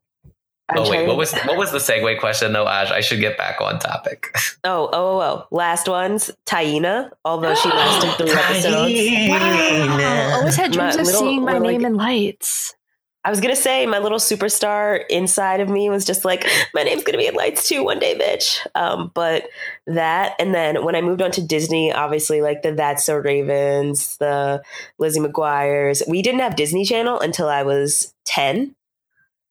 [0.67, 2.89] I'm oh wait, what was what was the segue question though, Ash?
[2.91, 4.35] I should get back on topic.
[4.67, 5.47] Oh, oh, oh, oh.
[5.51, 9.29] Last ones, Taina, although she lasted three episodes.
[9.29, 10.37] Wow.
[10.39, 12.75] Always had dreams My of little- seeing my or like- name in lights.
[13.23, 17.03] I was gonna say my little superstar inside of me was just like, my name's
[17.03, 18.59] gonna be in lights too one day, bitch.
[18.75, 19.47] Um, but
[19.87, 24.15] that, and then when I moved on to Disney, obviously like the That's So Ravens,
[24.17, 24.63] the
[24.99, 26.03] Lizzie McGuire's.
[26.07, 28.74] We didn't have Disney Channel until I was ten,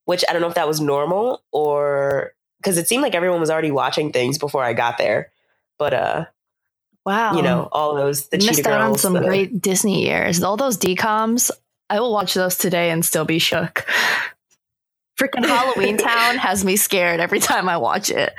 [0.04, 3.50] which I don't know if that was normal or because it seemed like everyone was
[3.50, 5.30] already watching things before I got there.
[5.78, 6.24] But uh,
[7.06, 7.34] Wow.
[7.36, 10.42] you know, all those the missed out on some the- great Disney years.
[10.42, 11.50] All those DComs,
[11.90, 13.84] I will watch those today and still be shook.
[15.20, 18.32] Freaking Halloween Town has me scared every time I watch it.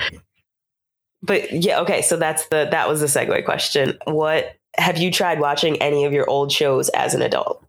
[1.21, 2.01] But yeah, okay.
[2.01, 3.97] So that's the that was the segue question.
[4.05, 7.64] What have you tried watching any of your old shows as an adult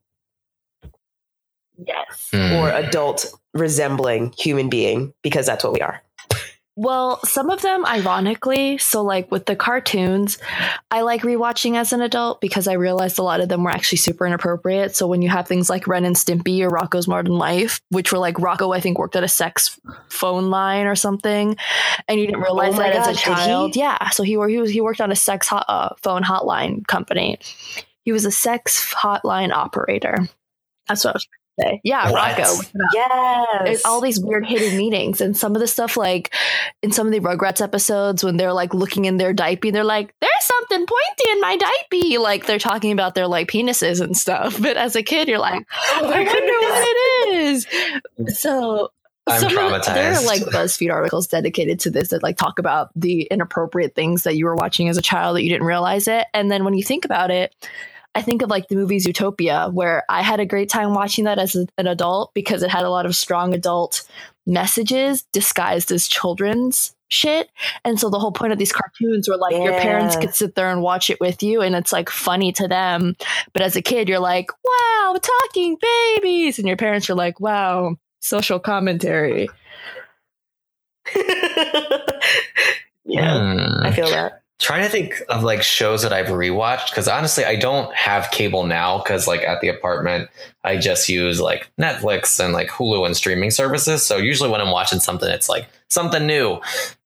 [1.85, 2.29] Yes.
[2.33, 2.53] Hmm.
[2.55, 5.13] or adult resembling human being?
[5.23, 6.03] Because that's what we are.
[6.79, 10.37] Well, some of them, ironically, so like with the cartoons,
[10.91, 13.97] I like rewatching as an adult because I realized a lot of them were actually
[13.97, 14.95] super inappropriate.
[14.95, 18.19] So when you have things like Ren and Stimpy or Rocko's Modern Life, which were
[18.19, 21.57] like Rocko, I think, worked at a sex phone line or something,
[22.09, 23.31] and you didn't realize Oh my that as a gosh, he?
[23.31, 23.75] child.
[23.77, 26.87] Yeah, so he, wor- he was he worked on a sex hot, uh, phone hotline
[26.87, 27.39] company.
[28.05, 30.29] He was a sex hotline operator.
[30.89, 31.27] That's what I was
[31.61, 31.81] trying to say.
[31.85, 32.37] Yeah, What?
[32.37, 32.73] Rocko.
[32.95, 33.85] Yes.
[33.85, 36.35] All these weird hidden meanings and some of the stuff like
[36.83, 40.15] in some of the rugrats episodes when they're like looking in their diaper they're like
[40.21, 44.59] there's something pointy in my diaper like they're talking about their like penises and stuff
[44.61, 45.63] but as a kid you're like
[45.95, 47.67] oh i wonder what it is
[48.39, 48.91] so
[49.29, 52.91] I'm some of there are like BuzzFeed articles dedicated to this that like talk about
[52.95, 56.27] the inappropriate things that you were watching as a child that you didn't realize it.
[56.33, 57.53] And then when you think about it,
[58.17, 61.39] I think of like the movie Zootopia, where I had a great time watching that
[61.39, 64.09] as an adult because it had a lot of strong adult
[64.47, 67.51] messages disguised as children's shit.
[67.85, 70.71] And so the whole point of these cartoons were like your parents could sit there
[70.71, 73.17] and watch it with you and it's like funny to them.
[73.53, 76.59] But as a kid, you're like, wow, talking babies.
[76.59, 79.51] And your parents are like, wow, social commentary.
[83.05, 83.85] yeah, Hmm.
[83.85, 84.43] I feel that.
[84.59, 88.65] Trying to think of like shows that I've rewatched because honestly, I don't have cable
[88.65, 90.31] now because like at the apartment,
[90.65, 94.05] I just use like Netflix and like Hulu and streaming services.
[94.05, 96.61] So usually when I'm watching something, it's like something new.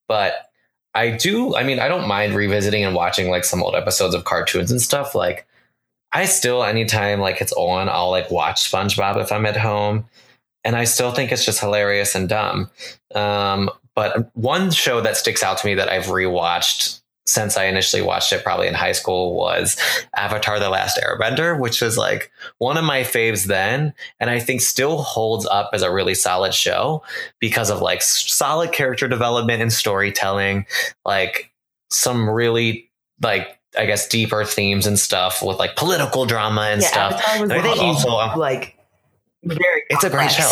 [0.07, 0.49] But
[0.93, 4.23] I do, I mean, I don't mind revisiting and watching like some old episodes of
[4.23, 5.13] cartoons and stuff.
[5.13, 5.45] Like
[6.13, 10.05] I still, anytime like it's on, I'll like watch SpongeBob if I'm at home.
[10.63, 12.69] And I still think it's just hilarious and dumb.
[13.15, 18.01] Um, but one show that sticks out to me that I've rewatched since I initially
[18.01, 19.77] watched it probably in high school was
[20.15, 23.93] Avatar The Last Airbender, which was like one of my faves then.
[24.19, 27.03] And I think still holds up as a really solid show
[27.39, 30.65] because of like solid character development and storytelling,
[31.05, 31.51] like
[31.89, 32.89] some really
[33.21, 37.13] like I guess deeper themes and stuff with like political drama and yeah, stuff.
[37.13, 38.77] Avatar was And I think also also, um, like
[39.43, 39.83] very.
[39.89, 40.49] it's a great show.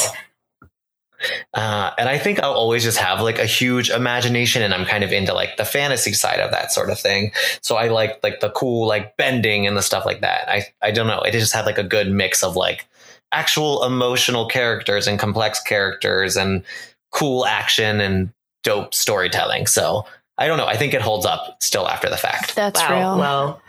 [1.53, 5.03] Uh, and I think I'll always just have like a huge imagination, and I'm kind
[5.03, 7.31] of into like the fantasy side of that sort of thing.
[7.61, 10.49] So I like like the cool like bending and the stuff like that.
[10.49, 11.21] I I don't know.
[11.21, 12.87] It just had like a good mix of like
[13.31, 16.63] actual emotional characters and complex characters and
[17.11, 18.31] cool action and
[18.63, 19.67] dope storytelling.
[19.67, 20.05] So
[20.37, 20.67] I don't know.
[20.67, 22.55] I think it holds up still after the fact.
[22.55, 22.95] That's wow.
[22.95, 23.19] real.
[23.19, 23.61] Well,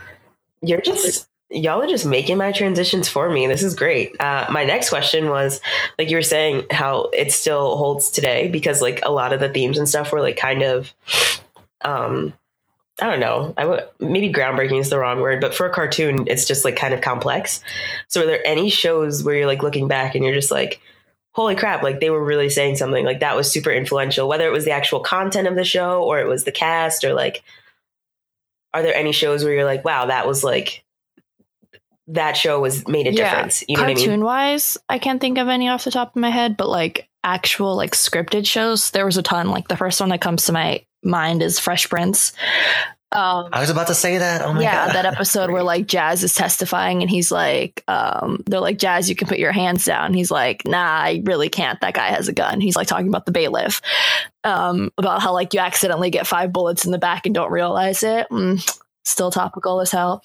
[0.63, 3.47] you're just y'all are just making my transitions for me.
[3.47, 4.19] This is great.
[4.21, 5.61] Uh, my next question was
[5.99, 9.49] like you were saying how it still holds today because like a lot of the
[9.49, 10.93] themes and stuff were like kind of
[11.83, 12.33] um
[13.01, 13.87] I don't know.
[13.99, 17.01] Maybe groundbreaking is the wrong word, but for a cartoon, it's just like kind of
[17.01, 17.63] complex.
[18.09, 20.83] So, are there any shows where you're like looking back and you're just like,
[21.33, 23.05] "Holy crap!" Like they were really saying something.
[23.05, 24.29] Like that was super influential.
[24.29, 27.15] Whether it was the actual content of the show or it was the cast or
[27.15, 27.43] like,
[28.75, 30.85] are there any shows where you're like, "Wow, that was like
[32.14, 33.31] that show was made a Yeah.
[33.31, 34.25] difference." You know what I Cartoon mean?
[34.25, 37.77] wise, I can't think of any off the top of my head, but like actual
[37.77, 39.51] like scripted shows, there was a ton.
[39.51, 42.33] Like the first one that comes to my mind is Fresh Prince.
[43.12, 44.40] Um, I was about to say that.
[44.42, 44.94] Oh my yeah, god.
[44.94, 49.16] that episode where like Jazz is testifying and he's like, um, they're like, Jazz, you
[49.16, 50.14] can put your hands down.
[50.14, 51.81] He's like, nah, I really can't.
[51.81, 52.61] That guy has a gun.
[52.61, 53.83] He's like talking about the bailiff,
[54.44, 58.05] um, about how like you accidentally get five bullets in the back and don't realize
[58.05, 58.29] it.
[58.31, 60.23] Mm, still topical as hell.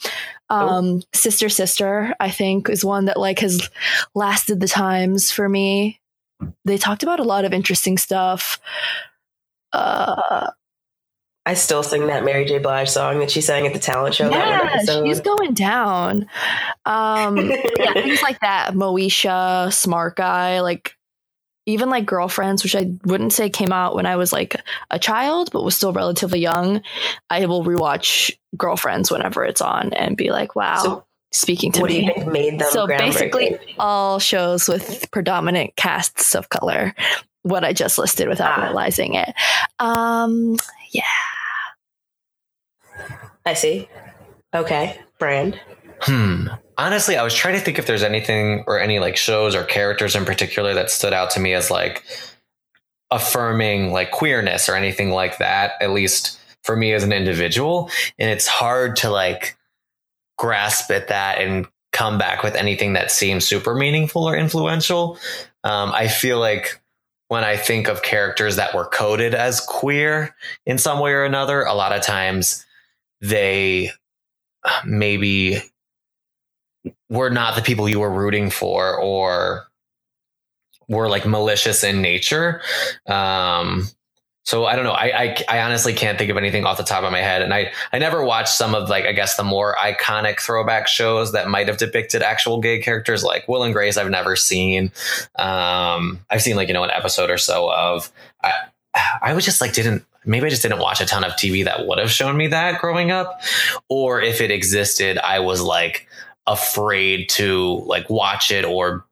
[0.50, 3.70] Um, Sister Sister, I think, is one that like has
[4.14, 6.00] lasted the times for me.
[6.66, 8.60] They talked about a lot of interesting stuff.
[9.74, 10.52] Uh,
[11.46, 12.58] I still sing that Mary J.
[12.58, 14.30] Blige song that she sang at the talent show.
[14.30, 16.28] yeah, she's going down.
[16.86, 17.38] Um,
[17.78, 18.74] yeah, things like that.
[18.74, 20.96] Moesha, Smart Guy, like
[21.66, 24.56] even like Girlfriends, which I wouldn't say came out when I was like
[24.92, 26.82] a child, but was still relatively young.
[27.30, 31.90] I will rewatch Girlfriends whenever it's on and be like, wow, So, speaking to what
[31.90, 36.94] do you think made them So basically, all shows with predominant casts of color.
[37.42, 38.64] What I just listed without Ah.
[38.66, 39.34] realizing it.
[39.80, 40.58] Um,
[40.92, 41.04] yeah.
[43.46, 43.88] I see.
[44.54, 45.60] Okay, brand.
[46.02, 46.48] Hmm.
[46.78, 50.16] Honestly, I was trying to think if there's anything or any like shows or characters
[50.16, 52.04] in particular that stood out to me as like
[53.12, 57.90] affirming like queerness or anything like that, at least for me as an individual.
[58.20, 59.58] And it's hard to like
[60.38, 65.18] grasp at that and come back with anything that seems super meaningful or influential.
[65.64, 66.82] Um, I feel like
[67.30, 70.36] when I think of characters that were coded as queer
[70.66, 72.66] in some way or another, a lot of times
[73.22, 73.92] they
[74.86, 75.62] maybe
[77.10, 79.68] were not the people you were rooting for or
[80.88, 82.62] were like malicious in nature.
[83.08, 83.90] Um,
[84.44, 84.92] so I don't know.
[84.92, 87.52] I, I I honestly can't think of anything off the top of my head, and
[87.52, 91.50] I I never watched some of like I guess the more iconic throwback shows that
[91.50, 93.98] might have depicted actual gay characters, like Will and Grace.
[93.98, 94.92] I've never seen.
[95.36, 98.12] Um, I've seen like you know an episode or so of.
[98.44, 98.54] I
[99.22, 101.88] I was just like didn't maybe I just didn't watch a ton of TV that
[101.88, 103.42] would have shown me that growing up,
[103.90, 106.08] or if it existed, I was like
[106.48, 109.06] afraid to like watch it or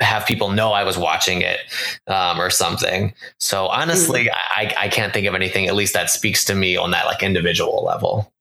[0.00, 1.58] have people know I was watching it
[2.06, 3.14] um, or something.
[3.40, 6.92] So honestly, I, I can't think of anything at least that speaks to me on
[6.92, 8.32] that like individual level.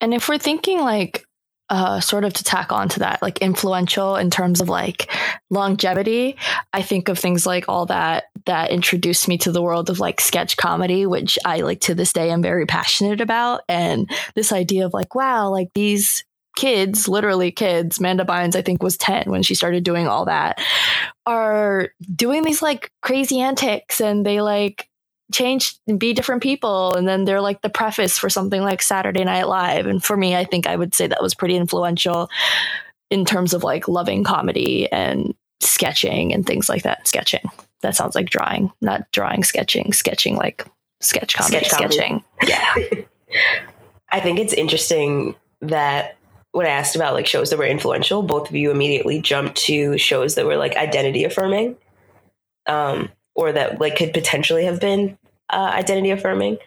[0.00, 1.24] And if we're thinking like
[1.70, 5.10] uh, sort of to tack on to that, like influential in terms of like
[5.50, 6.36] longevity,
[6.72, 10.20] I think of things like all that that introduced me to the world of like
[10.20, 13.62] sketch comedy, which I like to this day am very passionate about.
[13.68, 16.24] And this idea of like, wow, like these
[16.56, 20.60] kids, literally kids, Amanda Bynes, I think was 10 when she started doing all that,
[21.26, 24.88] are doing these like crazy antics and they like
[25.32, 26.94] change and be different people.
[26.94, 29.86] And then they're like the preface for something like saturday night live.
[29.86, 32.28] And for me i think i would say that was pretty influential
[33.10, 37.06] in terms of like loving comedy and sketching and things like that.
[37.06, 37.44] Sketching.
[37.82, 40.66] That sounds like drawing not drawing sketching sketching like
[41.00, 41.94] sketch comedy, Sketch comedy.
[41.94, 42.24] sketching.
[42.46, 42.74] Yeah.
[44.12, 46.16] I think it's interesting that
[46.52, 49.98] when I asked about like shows that were influential, both of you immediately jumped to
[49.98, 51.76] shows that were like identity affirming,
[52.66, 55.18] um, or that like could potentially have been
[55.50, 56.58] uh, identity affirming.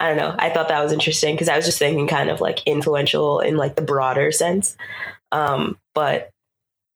[0.00, 0.34] I don't know.
[0.38, 3.56] I thought that was interesting because I was just thinking kind of like influential in
[3.56, 4.76] like the broader sense.
[5.32, 6.30] Um, but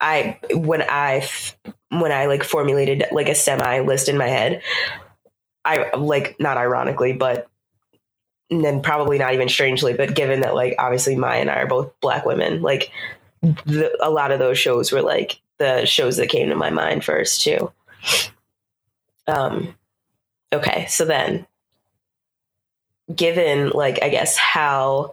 [0.01, 1.29] I when I
[1.91, 4.63] when I like formulated like a semi list in my head,
[5.65, 7.49] I like not ironically, but
[8.51, 11.67] and then probably not even strangely, but given that like obviously Maya and I are
[11.67, 12.91] both black women, like
[13.43, 17.05] the, a lot of those shows were like the shows that came to my mind
[17.05, 17.73] first too.
[19.27, 19.75] Um,
[20.53, 21.47] okay, so then,
[23.15, 25.13] given like I guess how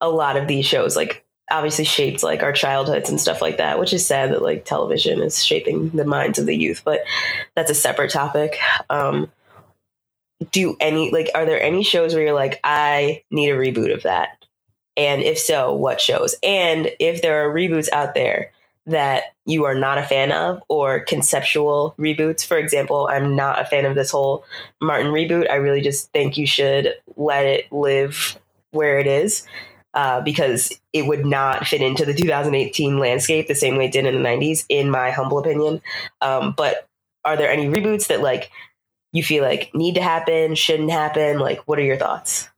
[0.00, 3.78] a lot of these shows like obviously shaped like our childhoods and stuff like that,
[3.78, 7.00] which is sad that like television is shaping the minds of the youth, but
[7.54, 8.58] that's a separate topic.
[8.90, 9.30] Um,
[10.50, 14.02] do any like are there any shows where you're like I need a reboot of
[14.02, 14.44] that?
[14.96, 16.34] And if so, what shows?
[16.42, 18.52] And if there are reboots out there
[18.86, 23.64] that you are not a fan of or conceptual reboots, for example, I'm not a
[23.64, 24.44] fan of this whole
[24.80, 25.50] Martin reboot.
[25.50, 28.38] I really just think you should let it live
[28.72, 29.46] where it is.
[29.94, 34.06] Uh, because it would not fit into the 2018 landscape the same way it did
[34.06, 35.82] in the 90s, in my humble opinion.
[36.22, 36.88] Um, but
[37.26, 38.50] are there any reboots that like
[39.12, 41.38] you feel like need to happen, shouldn't happen?
[41.38, 42.48] Like, what are your thoughts?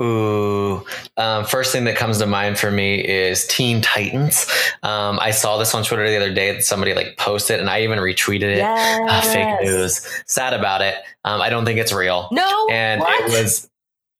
[0.00, 0.84] Ooh,
[1.16, 4.46] um, first thing that comes to mind for me is Teen Titans.
[4.82, 7.82] Um, I saw this on Twitter the other day that somebody like posted, and I
[7.82, 8.58] even retweeted it.
[8.58, 9.00] Yes.
[9.08, 10.22] Uh, fake news.
[10.26, 10.96] Sad about it.
[11.24, 12.28] Um, I don't think it's real.
[12.32, 13.30] No, and what?
[13.30, 13.68] it was.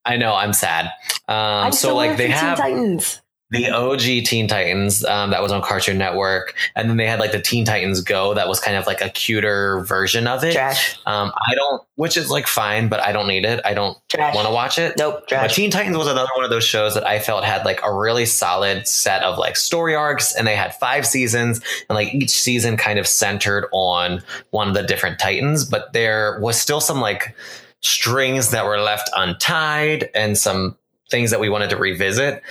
[0.05, 0.35] I know.
[0.35, 0.91] I'm sad.
[1.27, 3.21] Um, so like they Teen have Titans.
[3.53, 7.33] The OG Teen Titans um, that was on Cartoon Network, and then they had like
[7.33, 10.55] the Teen Titans Go that was kind of like a cuter version of it.
[10.55, 10.99] Trash.
[11.05, 13.61] Um, I don't, which is like fine, but I don't need it.
[13.63, 14.97] I don't want to watch it.
[14.97, 15.25] Nope.
[15.29, 17.95] But Teen Titans was another one of those shows that I felt had like a
[17.95, 22.31] really solid set of like story arcs, and they had five seasons, and like each
[22.31, 27.03] season kind of centered on one of the different Titans, but there was still some
[27.03, 27.37] like
[27.83, 30.75] strings that were left untied and some
[31.11, 32.43] things that we wanted to revisit.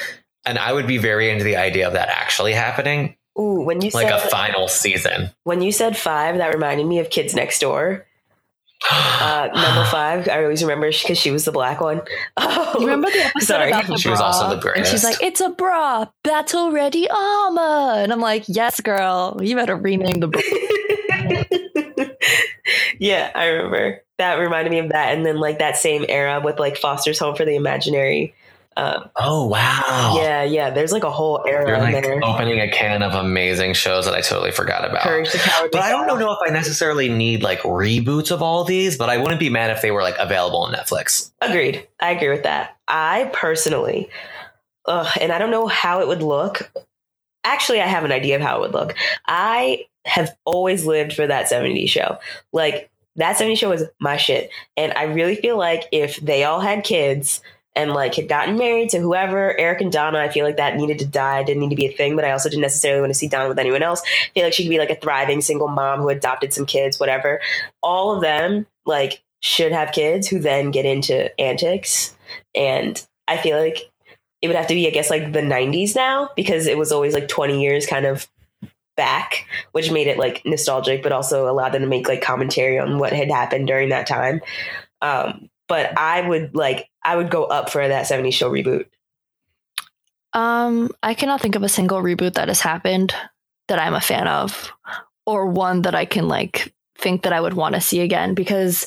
[0.46, 3.92] And I would be very into the idea of that actually happening, Ooh, when you
[3.94, 5.30] like said a final season.
[5.44, 8.06] when you said five, that reminded me of Kids Next Door.
[8.92, 12.02] Uh, number five, I always remember because she was the black one.
[12.38, 13.70] Oh, You remember the episode Sorry.
[13.70, 18.02] about the She was also the And she's like, "It's a bra, battle ready armor,"
[18.02, 20.42] and I'm like, "Yes, girl, you better rename the bra."
[23.00, 24.02] yeah, I remember.
[24.18, 27.36] That reminded me of that, and then like that same era with like Foster's Home
[27.36, 28.34] for the Imaginary.
[28.78, 30.14] Uh, oh wow!
[30.18, 30.70] Yeah, yeah.
[30.70, 32.24] There's like a whole era You're like there.
[32.24, 35.04] opening a can of amazing shows that I totally forgot about.
[35.04, 38.64] Courage the Cowardly But I don't know if I necessarily need like reboots of all
[38.64, 41.32] these, but I wouldn't be mad if they were like available on Netflix.
[41.42, 41.86] Agreed.
[42.00, 42.78] I agree with that.
[42.88, 44.10] I personally,
[44.86, 46.72] ugh, and I don't know how it would look.
[47.44, 48.96] Actually, I have an idea of how it would look.
[49.28, 52.20] I have always lived for that 70s show.
[52.54, 54.50] Like, that 70s show was my shit.
[54.78, 57.42] And I really feel like if they all had kids
[57.76, 61.00] and like had gotten married to whoever, Eric and Donna, I feel like that needed
[61.00, 63.18] to die, didn't need to be a thing, but I also didn't necessarily want to
[63.18, 64.02] see Donna with anyone else.
[64.02, 67.00] I feel like she could be like a thriving single mom who adopted some kids,
[67.00, 67.40] whatever.
[67.82, 72.16] All of them, like, should have kids who then get into antics.
[72.56, 73.90] And I feel like
[74.42, 77.14] it would have to be, I guess, like the 90s now because it was always
[77.14, 78.28] like 20 years kind of
[78.96, 83.00] back, which made it like nostalgic, but also allowed them to make like commentary on
[83.00, 84.42] what had happened during that time.
[85.02, 88.88] Um, but I would like, I would go up for that 70s show reboot.
[90.34, 93.16] Um, I cannot think of a single reboot that has happened
[93.70, 94.70] that I'm a fan of,
[95.26, 98.34] or one that I can like think that I would want to see again.
[98.34, 98.86] Because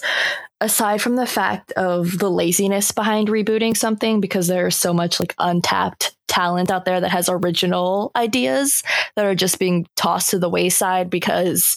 [0.65, 5.35] aside from the fact of the laziness behind rebooting something, because there's so much like
[5.39, 8.83] untapped talent out there that has original ideas
[9.15, 11.77] that are just being tossed to the wayside because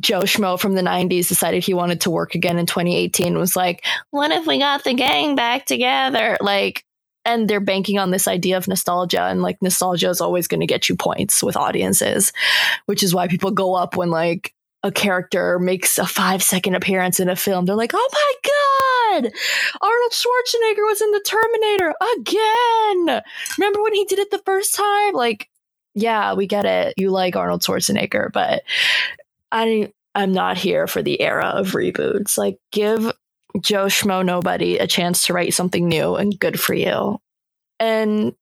[0.00, 3.86] Joe Schmo from the 90s decided he wanted to work again in 2018 was like,
[4.10, 6.36] what if we got the gang back together?
[6.40, 6.84] Like,
[7.24, 10.66] and they're banking on this idea of nostalgia and like nostalgia is always going to
[10.66, 12.32] get you points with audiences
[12.86, 14.54] which is why people go up when like
[14.86, 19.32] a character makes a five second appearance in a film they're like oh my god
[19.80, 23.22] arnold schwarzenegger was in the terminator again
[23.58, 25.48] remember when he did it the first time like
[25.94, 28.62] yeah we get it you like arnold schwarzenegger but
[29.50, 33.12] i i'm not here for the era of reboots like give
[33.60, 37.18] Joe Schmo Nobody a chance to write something new and good for you.
[37.78, 38.34] And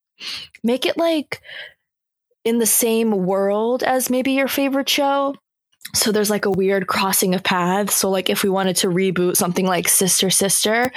[0.62, 1.40] make it like
[2.44, 5.34] in the same world as maybe your favorite show.
[5.94, 7.94] So there's like a weird crossing of paths.
[7.94, 10.92] So like if we wanted to reboot something like Sister Sister,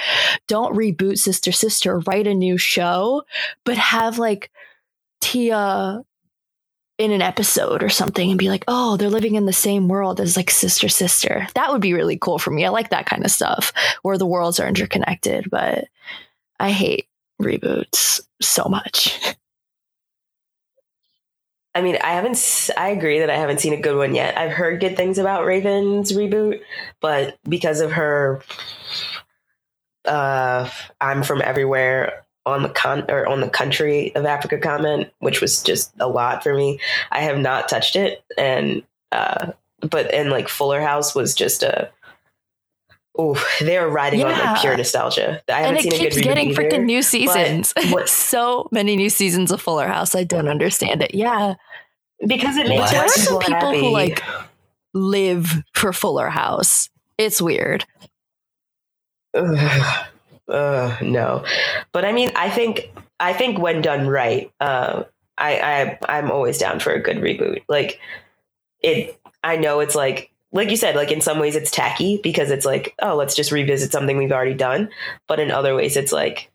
[0.46, 3.22] don't reboot Sister Sister, write a new show,
[3.64, 4.50] but have like
[5.20, 6.02] Tia
[6.98, 10.20] in an episode or something and be like, oh, they're living in the same world
[10.20, 11.46] as like sister sister.
[11.54, 12.66] That would be really cool for me.
[12.66, 13.72] I like that kind of stuff
[14.02, 15.86] where the worlds are interconnected, but
[16.58, 17.06] I hate
[17.40, 19.16] reboots so much.
[21.74, 24.36] I mean, I haven't, I agree that I haven't seen a good one yet.
[24.36, 26.60] I've heard good things about Raven's reboot,
[27.00, 28.42] but because of her,
[30.04, 30.68] uh,
[31.00, 35.62] I'm from everywhere on the con or on the country of Africa comment, which was
[35.62, 36.80] just a lot for me.
[37.12, 41.90] I have not touched it, and uh, but and like Fuller House was just a.
[43.20, 45.42] Oh, they're riding on like pure nostalgia.
[45.48, 46.62] I haven't and it seen a keeps good getting either.
[46.62, 47.74] freaking new seasons.
[47.90, 50.14] what- so many new seasons of Fuller House.
[50.14, 51.14] I don't understand it.
[51.14, 51.54] Yeah.
[52.26, 52.90] because it makes What?
[52.92, 53.80] There are some people happy.
[53.80, 54.22] who like
[54.94, 56.88] live for Fuller House.
[57.18, 57.84] It's weird.
[59.34, 60.06] Ugh.
[60.48, 61.44] Ugh, no,
[61.92, 62.90] but I mean, I think
[63.20, 65.02] I think when done right, uh,
[65.36, 67.62] I, I I'm always down for a good reboot.
[67.68, 68.00] Like
[68.80, 72.50] it, I know it's like like you said, like in some ways it's tacky because
[72.50, 74.90] it's like oh let's just revisit something we've already done,
[75.26, 76.50] but in other ways it's like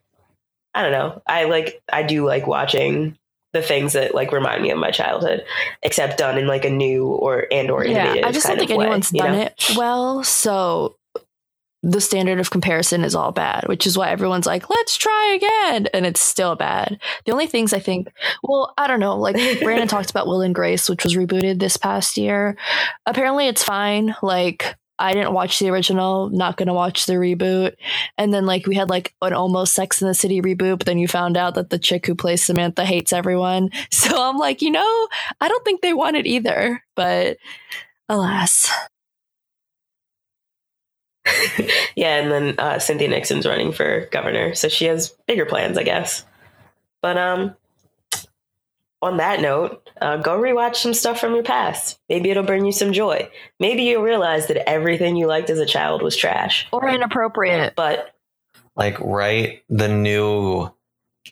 [0.74, 1.22] I don't know.
[1.28, 3.18] I like I do like watching
[3.54, 5.46] the things that like remind me of my childhood,
[5.84, 8.22] except done in like a new or and or Yeah.
[8.24, 9.42] I just don't think of way, anyone's you done know?
[9.44, 10.24] it well.
[10.24, 10.96] So
[11.84, 15.88] the standard of comparison is all bad, which is why everyone's like, let's try again.
[15.94, 17.00] And it's still bad.
[17.26, 18.08] The only things I think,
[18.42, 21.76] well, I don't know, like Brandon talked about Will and Grace, which was rebooted this
[21.76, 22.56] past year.
[23.06, 24.16] Apparently it's fine.
[24.24, 27.76] Like, I didn't watch the original, not going to watch the reboot.
[28.18, 31.00] And then, like, we had like an almost Sex in the City reboot, but then
[31.00, 33.70] you found out that the chick who plays Samantha hates everyone.
[33.92, 35.08] So I'm like, you know,
[35.40, 36.84] I don't think they want it either.
[36.96, 37.38] But
[38.10, 38.70] alas.
[41.96, 45.84] yeah, and then uh, Cynthia Nixon's running for governor, so she has bigger plans, I
[45.84, 46.26] guess.
[47.02, 47.56] But um,
[49.02, 52.00] on that note, uh, go rewatch some stuff from your past.
[52.10, 53.30] Maybe it'll bring you some joy.
[53.60, 56.68] Maybe you'll realize that everything you liked as a child was trash.
[56.72, 57.76] Or inappropriate.
[57.76, 58.14] But
[58.76, 60.72] Like write the new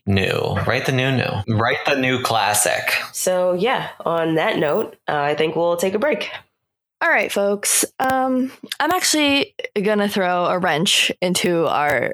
[0.06, 0.56] new.
[0.68, 1.56] Write the new new.
[1.56, 2.94] Write the new classic.
[3.14, 6.30] so yeah, on that note, uh, I think we'll take a break.
[7.02, 7.84] All right, folks.
[7.99, 12.14] Um, I'm actually gonna throw a wrench into our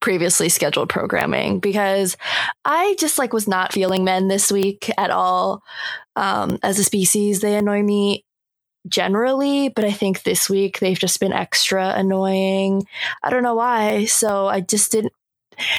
[0.00, 2.16] previously scheduled programming because
[2.66, 5.62] I just like was not feeling men this week at all.
[6.16, 8.26] Um, as a species, they annoy me
[8.86, 12.86] generally, but I think this week they've just been extra annoying.
[13.22, 14.04] I don't know why.
[14.04, 15.14] So I just didn't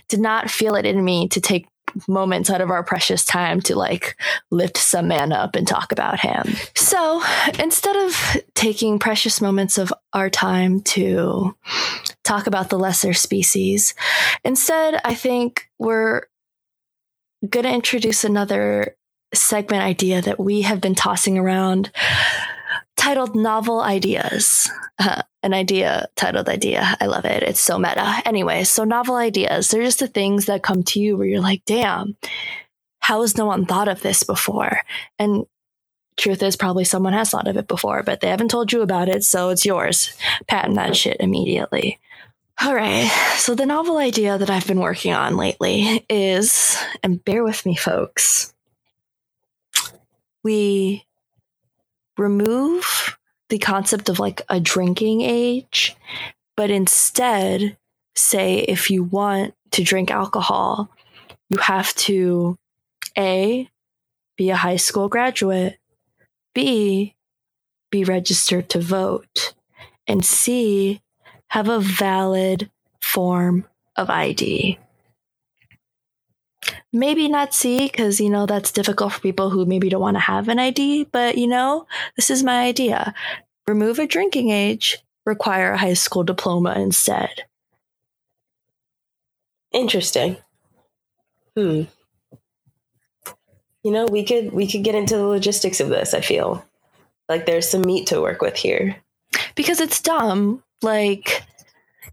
[0.08, 1.68] did not feel it in me to take
[2.08, 4.20] moments out of our precious time to like
[4.52, 6.44] lift some man up and talk about him.
[6.76, 7.22] So
[7.60, 11.56] instead of taking precious moments of our time to
[12.24, 13.94] talk about the lesser species,
[14.44, 16.24] instead, I think we're
[17.48, 18.96] going to introduce another
[19.34, 21.92] segment idea that we have been tossing around
[22.98, 24.70] titled Novel Ideas.
[24.98, 26.98] Uh, an idea titled Idea.
[27.00, 27.44] I love it.
[27.44, 28.22] It's so meta.
[28.26, 31.64] Anyway, so novel ideas, they're just the things that come to you where you're like,
[31.66, 32.18] damn,
[33.00, 34.82] how has no one thought of this before?
[35.18, 35.46] And
[36.18, 39.08] truth is, probably someone has thought of it before, but they haven't told you about
[39.08, 40.14] it, so it's yours.
[40.48, 42.00] Patent that shit immediately.
[42.62, 47.42] All right, so the novel idea that I've been working on lately is, and bear
[47.42, 48.54] with me, folks,
[50.44, 51.06] we
[52.18, 53.18] remove
[53.50, 55.96] the concept of like a drinking age,
[56.56, 57.78] but instead
[58.16, 60.90] say if you want to drink alcohol,
[61.50, 62.58] you have to
[63.18, 63.70] A,
[64.38, 65.78] be a high school graduate,
[66.54, 67.16] B,
[67.92, 69.54] be registered to vote,
[70.08, 71.02] and C,
[71.48, 72.70] have a valid
[73.02, 74.78] form of ID.
[76.92, 80.22] Maybe not C, because, you know, that's difficult for people who maybe don't want to
[80.22, 81.86] have an ID, but, you know,
[82.16, 83.14] this is my idea.
[83.68, 87.44] Remove a drinking age, require a high school diploma instead.
[89.72, 90.38] Interesting.
[91.56, 91.84] Hmm.
[93.84, 96.14] You know, we could we could get into the logistics of this.
[96.14, 96.66] I feel
[97.30, 98.98] like there's some meat to work with here.
[99.56, 100.64] because it's dumb.
[100.82, 101.44] Like,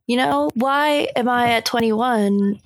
[0.07, 2.61] you know, why am I at 21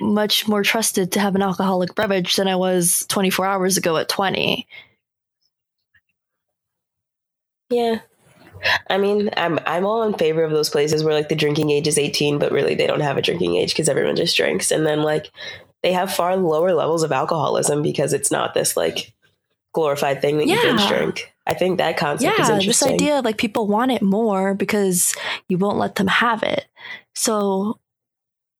[0.00, 4.08] much more trusted to have an alcoholic beverage than I was 24 hours ago at
[4.08, 4.66] 20?
[7.70, 8.00] Yeah.
[8.88, 11.86] I mean, I'm I'm all in favor of those places where like the drinking age
[11.86, 14.86] is 18, but really they don't have a drinking age because everyone just drinks, and
[14.86, 15.30] then like
[15.82, 19.14] they have far lower levels of alcoholism because it's not this like
[19.74, 21.34] glorified thing that you binge drink.
[21.46, 25.14] I think that concept is Yeah, this idea like people want it more because
[25.48, 26.66] you won't let them have it.
[27.14, 27.78] So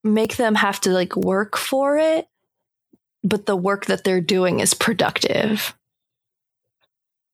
[0.07, 2.29] make them have to like work for it,
[3.23, 5.75] but the work that they're doing is productive.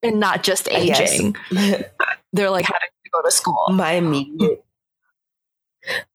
[0.01, 1.35] And not just aging.
[2.33, 3.67] They're like having to go to school.
[3.71, 4.65] my immediate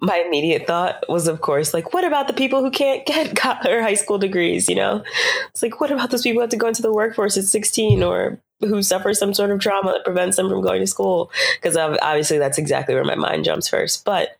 [0.00, 3.82] my immediate thought was of course like what about the people who can't get or
[3.82, 5.04] high school degrees you know
[5.50, 8.02] it's like what about those people who have to go into the workforce at 16
[8.02, 11.30] or who suffer some sort of trauma that prevents them from going to school
[11.60, 14.38] because obviously that's exactly where my mind jumps first but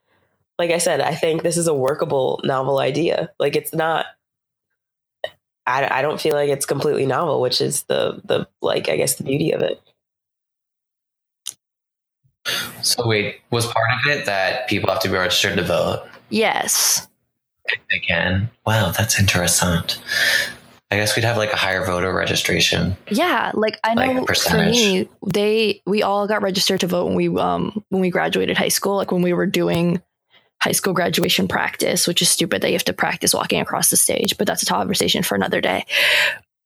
[0.59, 3.31] like I said, I think this is a workable novel idea.
[3.39, 4.07] Like it's not.
[5.67, 9.17] I, I don't feel like it's completely novel, which is the the like I guess
[9.17, 9.81] the beauty of it.
[12.83, 16.09] So wait, was part of it that people have to be registered to vote?
[16.31, 17.07] Yes.
[17.67, 18.51] If they can.
[18.67, 20.01] Wow, that's interesting.
[20.91, 22.97] I guess we'd have like a higher voter registration.
[23.11, 27.05] Yeah, like I Like a know for me, they we all got registered to vote
[27.05, 30.03] when we um when we graduated high school, like when we were doing
[30.61, 33.97] high school graduation practice, which is stupid that you have to practice walking across the
[33.97, 35.85] stage, but that's a conversation for another day.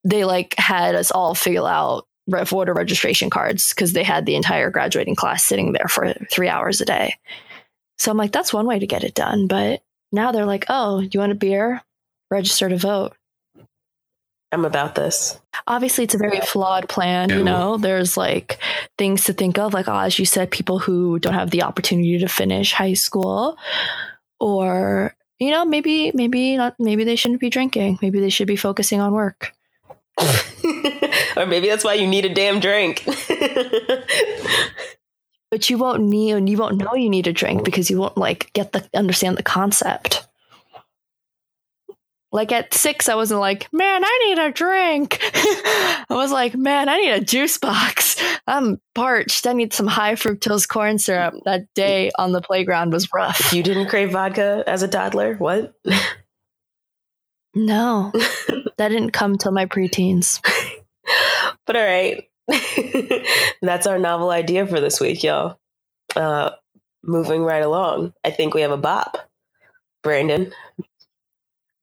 [0.04, 4.36] They like had us all fill out re- voter registration cards because they had the
[4.36, 7.16] entire graduating class sitting there for three hours a day.
[7.98, 9.46] So I'm like, that's one way to get it done.
[9.46, 11.82] But now they're like, oh, you want a beer?
[12.30, 13.14] Register to vote
[14.52, 15.40] I'm about this.
[15.66, 17.78] obviously it's a very flawed plan you know?
[17.78, 18.58] There's like
[18.98, 22.18] things to think of like oh, as you said people who don't have the opportunity
[22.18, 23.56] to finish high school
[24.38, 27.98] or you know maybe maybe not maybe they shouldn't be drinking.
[28.02, 29.52] Maybe they should be focusing on work.
[31.36, 33.04] Or maybe that's why you need a damn drink.
[35.50, 38.16] but you won't need and you won't know you need a drink because you won't
[38.16, 40.26] like get the understand the concept
[42.32, 46.88] like at six i wasn't like man i need a drink i was like man
[46.88, 48.16] i need a juice box
[48.46, 53.08] i'm parched i need some high fructose corn syrup that day on the playground was
[53.12, 55.34] rough you didn't crave vodka as a toddler?
[55.36, 55.74] What?
[57.54, 58.10] no
[58.78, 60.40] that didn't come till my preteens
[61.66, 62.24] But all right.
[63.62, 65.58] That's our novel idea for this week, y'all.
[66.16, 66.50] Uh,
[67.02, 68.12] moving right along.
[68.24, 69.18] I think we have a bop.
[70.02, 70.52] Brandon.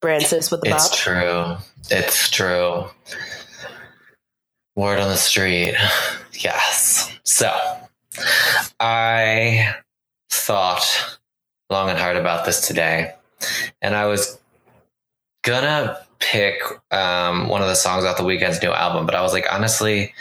[0.01, 0.97] Francis with the It's bop.
[0.97, 1.55] true.
[1.89, 2.85] It's true.
[4.75, 5.75] Word on the street.
[6.33, 7.11] Yes.
[7.23, 7.51] So
[8.79, 9.75] I
[10.29, 11.17] thought
[11.69, 13.13] long and hard about this today,
[13.81, 14.39] and I was
[15.43, 19.33] gonna pick um, one of the songs off the Weeknd's new album, but I was
[19.33, 20.13] like, honestly,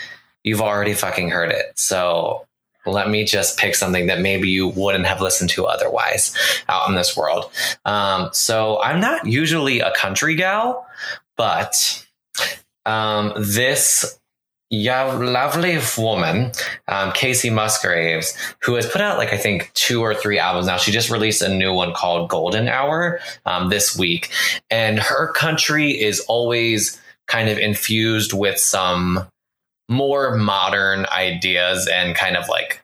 [0.43, 1.77] you've already fucking heard it.
[1.77, 2.45] So
[2.85, 6.35] let me just pick something that maybe you wouldn't have listened to otherwise
[6.67, 7.51] out in this world.
[7.85, 10.87] Um, so I'm not usually a country gal,
[11.37, 12.05] but
[12.85, 14.19] um, this
[14.71, 16.51] lovely woman,
[16.87, 20.77] um, Kacey Musgraves, who has put out like I think two or three albums now.
[20.77, 24.29] She just released a new one called Golden Hour um, this week,
[24.69, 29.27] and her country is always kind of infused with some
[29.89, 32.81] more modern ideas and kind of like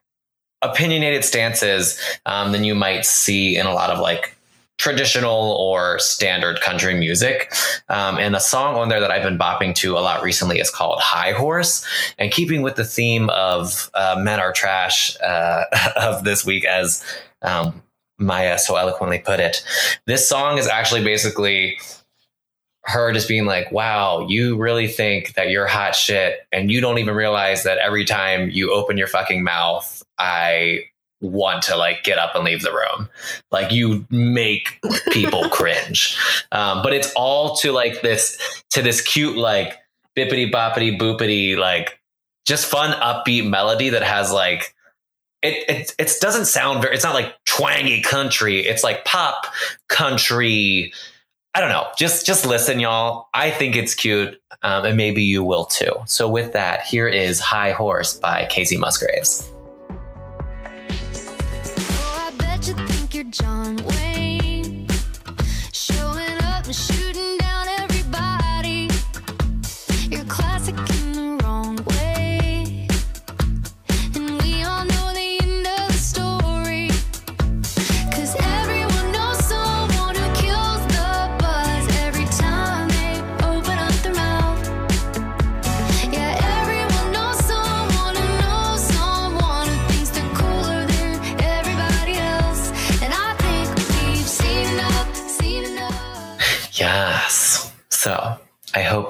[0.62, 4.36] opinionated stances um, than you might see in a lot of like
[4.78, 7.54] traditional or standard country music.
[7.88, 10.70] Um, and a song on there that I've been bopping to a lot recently is
[10.70, 11.86] called High Horse.
[12.18, 15.64] And keeping with the theme of uh, Men Are Trash uh,
[15.96, 17.04] of this week, as
[17.42, 17.82] um,
[18.18, 19.64] Maya so eloquently put it,
[20.08, 21.78] this song is actually basically
[22.86, 27.00] her just being like, wow, you really think that you're hot shit and you don't
[27.00, 30.82] even realize that every time you open your fucking mouth, I
[31.20, 33.10] want to like get up and leave the room.
[33.52, 34.80] Like you make
[35.12, 36.18] people cringe.
[36.52, 38.38] Um, but it's all to like this,
[38.72, 39.78] to this cute, like
[40.16, 42.00] bippity boppity boopity, like
[42.46, 44.76] just fun upbeat melody that has like,
[45.42, 48.60] it, it, it doesn't sound very, it's not like twangy country.
[48.60, 49.48] It's like pop
[49.90, 50.94] country.
[51.56, 51.88] I don't know.
[51.98, 53.30] Just just listen, y'all.
[53.34, 55.94] I think it's cute, um, and maybe you will too.
[56.06, 59.50] So with that, here is "High Horse" by Kacey Musgraves.
[61.98, 63.95] Oh,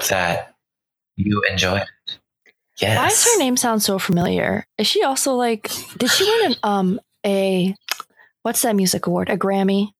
[0.06, 0.54] hope that
[1.16, 1.88] you enjoy it.
[2.78, 2.98] Yes.
[2.98, 6.56] why does her name sound so familiar is she also like did she win an
[6.62, 7.74] um a
[8.42, 9.92] what's that music award a grammy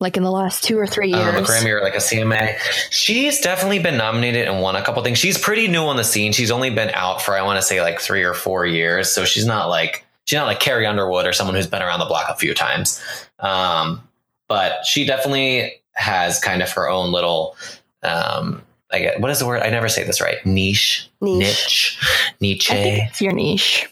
[0.00, 2.58] like in the last two or three years Um, a Grammy or like a CMA.
[2.90, 5.16] She's definitely been nominated and won a couple things.
[5.16, 6.32] She's pretty new on the scene.
[6.32, 9.08] She's only been out for I want to say like three or four years.
[9.08, 12.04] So she's not like she's not like Carrie Underwood or someone who's been around the
[12.06, 13.00] block a few times.
[13.38, 14.02] Um,
[14.48, 17.56] but she definitely has kind of her own little
[18.02, 18.60] um
[18.92, 19.62] I get what is the word?
[19.62, 20.44] I never say this right.
[20.46, 21.10] Niche.
[21.20, 21.98] Niche.
[22.40, 22.40] Niche.
[22.40, 22.70] Niche.
[22.70, 23.88] I think it's your niche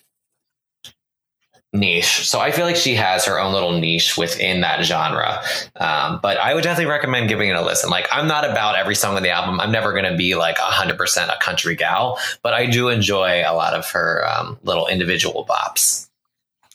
[1.75, 2.27] niche.
[2.27, 5.43] So I feel like she has her own little niche within that genre.
[5.77, 7.91] Um, but I would definitely recommend giving it a listen.
[7.91, 9.61] Like I'm not about every song on the album.
[9.61, 13.53] I'm never going to be like 100% a country gal, but I do enjoy a
[13.55, 16.09] lot of her um, little individual bops.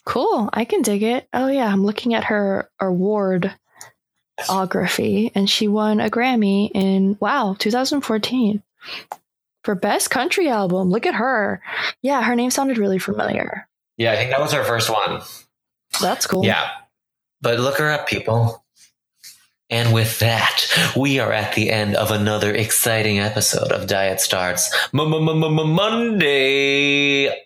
[0.04, 0.50] Cool.
[0.52, 1.28] I can dig it.
[1.32, 3.54] Oh yeah, I'm looking at her award
[4.48, 8.62] ography and she won a Grammy in wow, 2014
[9.64, 10.90] for best country album.
[10.90, 11.62] Look at her.
[12.02, 13.68] Yeah, her name sounded really familiar.
[13.96, 15.20] Yeah, I think that was her first one.
[16.00, 16.44] That's cool.
[16.44, 16.70] Yeah.
[17.42, 18.64] But look her up, people.
[19.70, 20.66] And with that,
[20.96, 26.28] we are at the end of another exciting episode of Diet Starts Monday.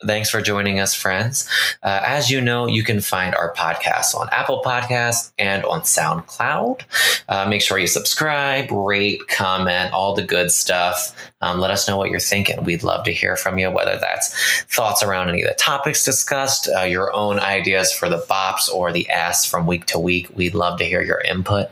[0.06, 1.46] Thanks for joining us, friends.
[1.82, 6.80] Uh, as you know, you can find our podcast on Apple Podcasts and on SoundCloud.
[7.28, 11.14] Uh, make sure you subscribe, rate, comment, all the good stuff.
[11.44, 12.64] Um, let us know what you're thinking.
[12.64, 16.70] We'd love to hear from you, whether that's thoughts around any of the topics discussed,
[16.74, 20.28] uh, your own ideas for the bops or the asks from week to week.
[20.34, 21.68] We'd love to hear your input.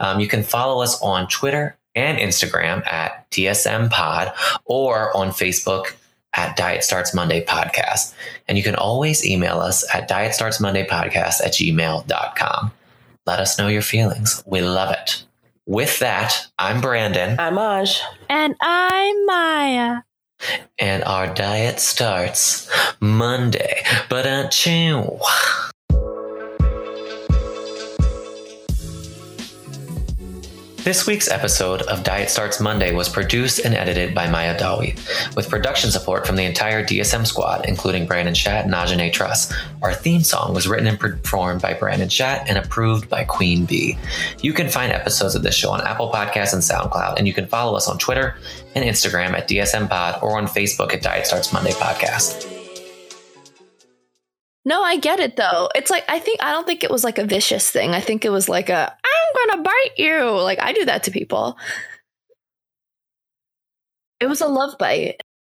[0.00, 4.34] Um, you can follow us on Twitter and Instagram at DSM Pod
[4.66, 5.94] or on Facebook
[6.34, 8.12] at Diet Starts Monday Podcast.
[8.46, 12.72] And you can always email us at Diet Starts Monday Podcast at gmail.com.
[13.24, 14.42] Let us know your feelings.
[14.46, 15.24] We love it.
[15.66, 18.00] With that, I'm Brandon, I'm Aj.
[18.28, 19.96] And I'm Maya.
[20.78, 23.82] and our diet starts Monday.
[24.08, 25.18] But uh, chew.
[30.86, 34.94] This week's episode of Diet Starts Monday was produced and edited by Maya Dawi,
[35.34, 39.52] with production support from the entire DSM squad, including Brandon Schatt and Ajane Truss.
[39.82, 43.98] Our theme song was written and performed by Brandon Schatt and approved by Queen Bee.
[44.42, 47.48] You can find episodes of this show on Apple Podcasts and SoundCloud, and you can
[47.48, 48.36] follow us on Twitter
[48.76, 52.55] and Instagram at DSM Pod or on Facebook at Diet Starts Monday Podcast.
[54.66, 55.70] No, I get it though.
[55.76, 57.94] It's like I think I don't think it was like a vicious thing.
[57.94, 60.28] I think it was like a I'm gonna bite you.
[60.30, 61.56] Like I do that to people.
[64.20, 65.22] It was a love bite.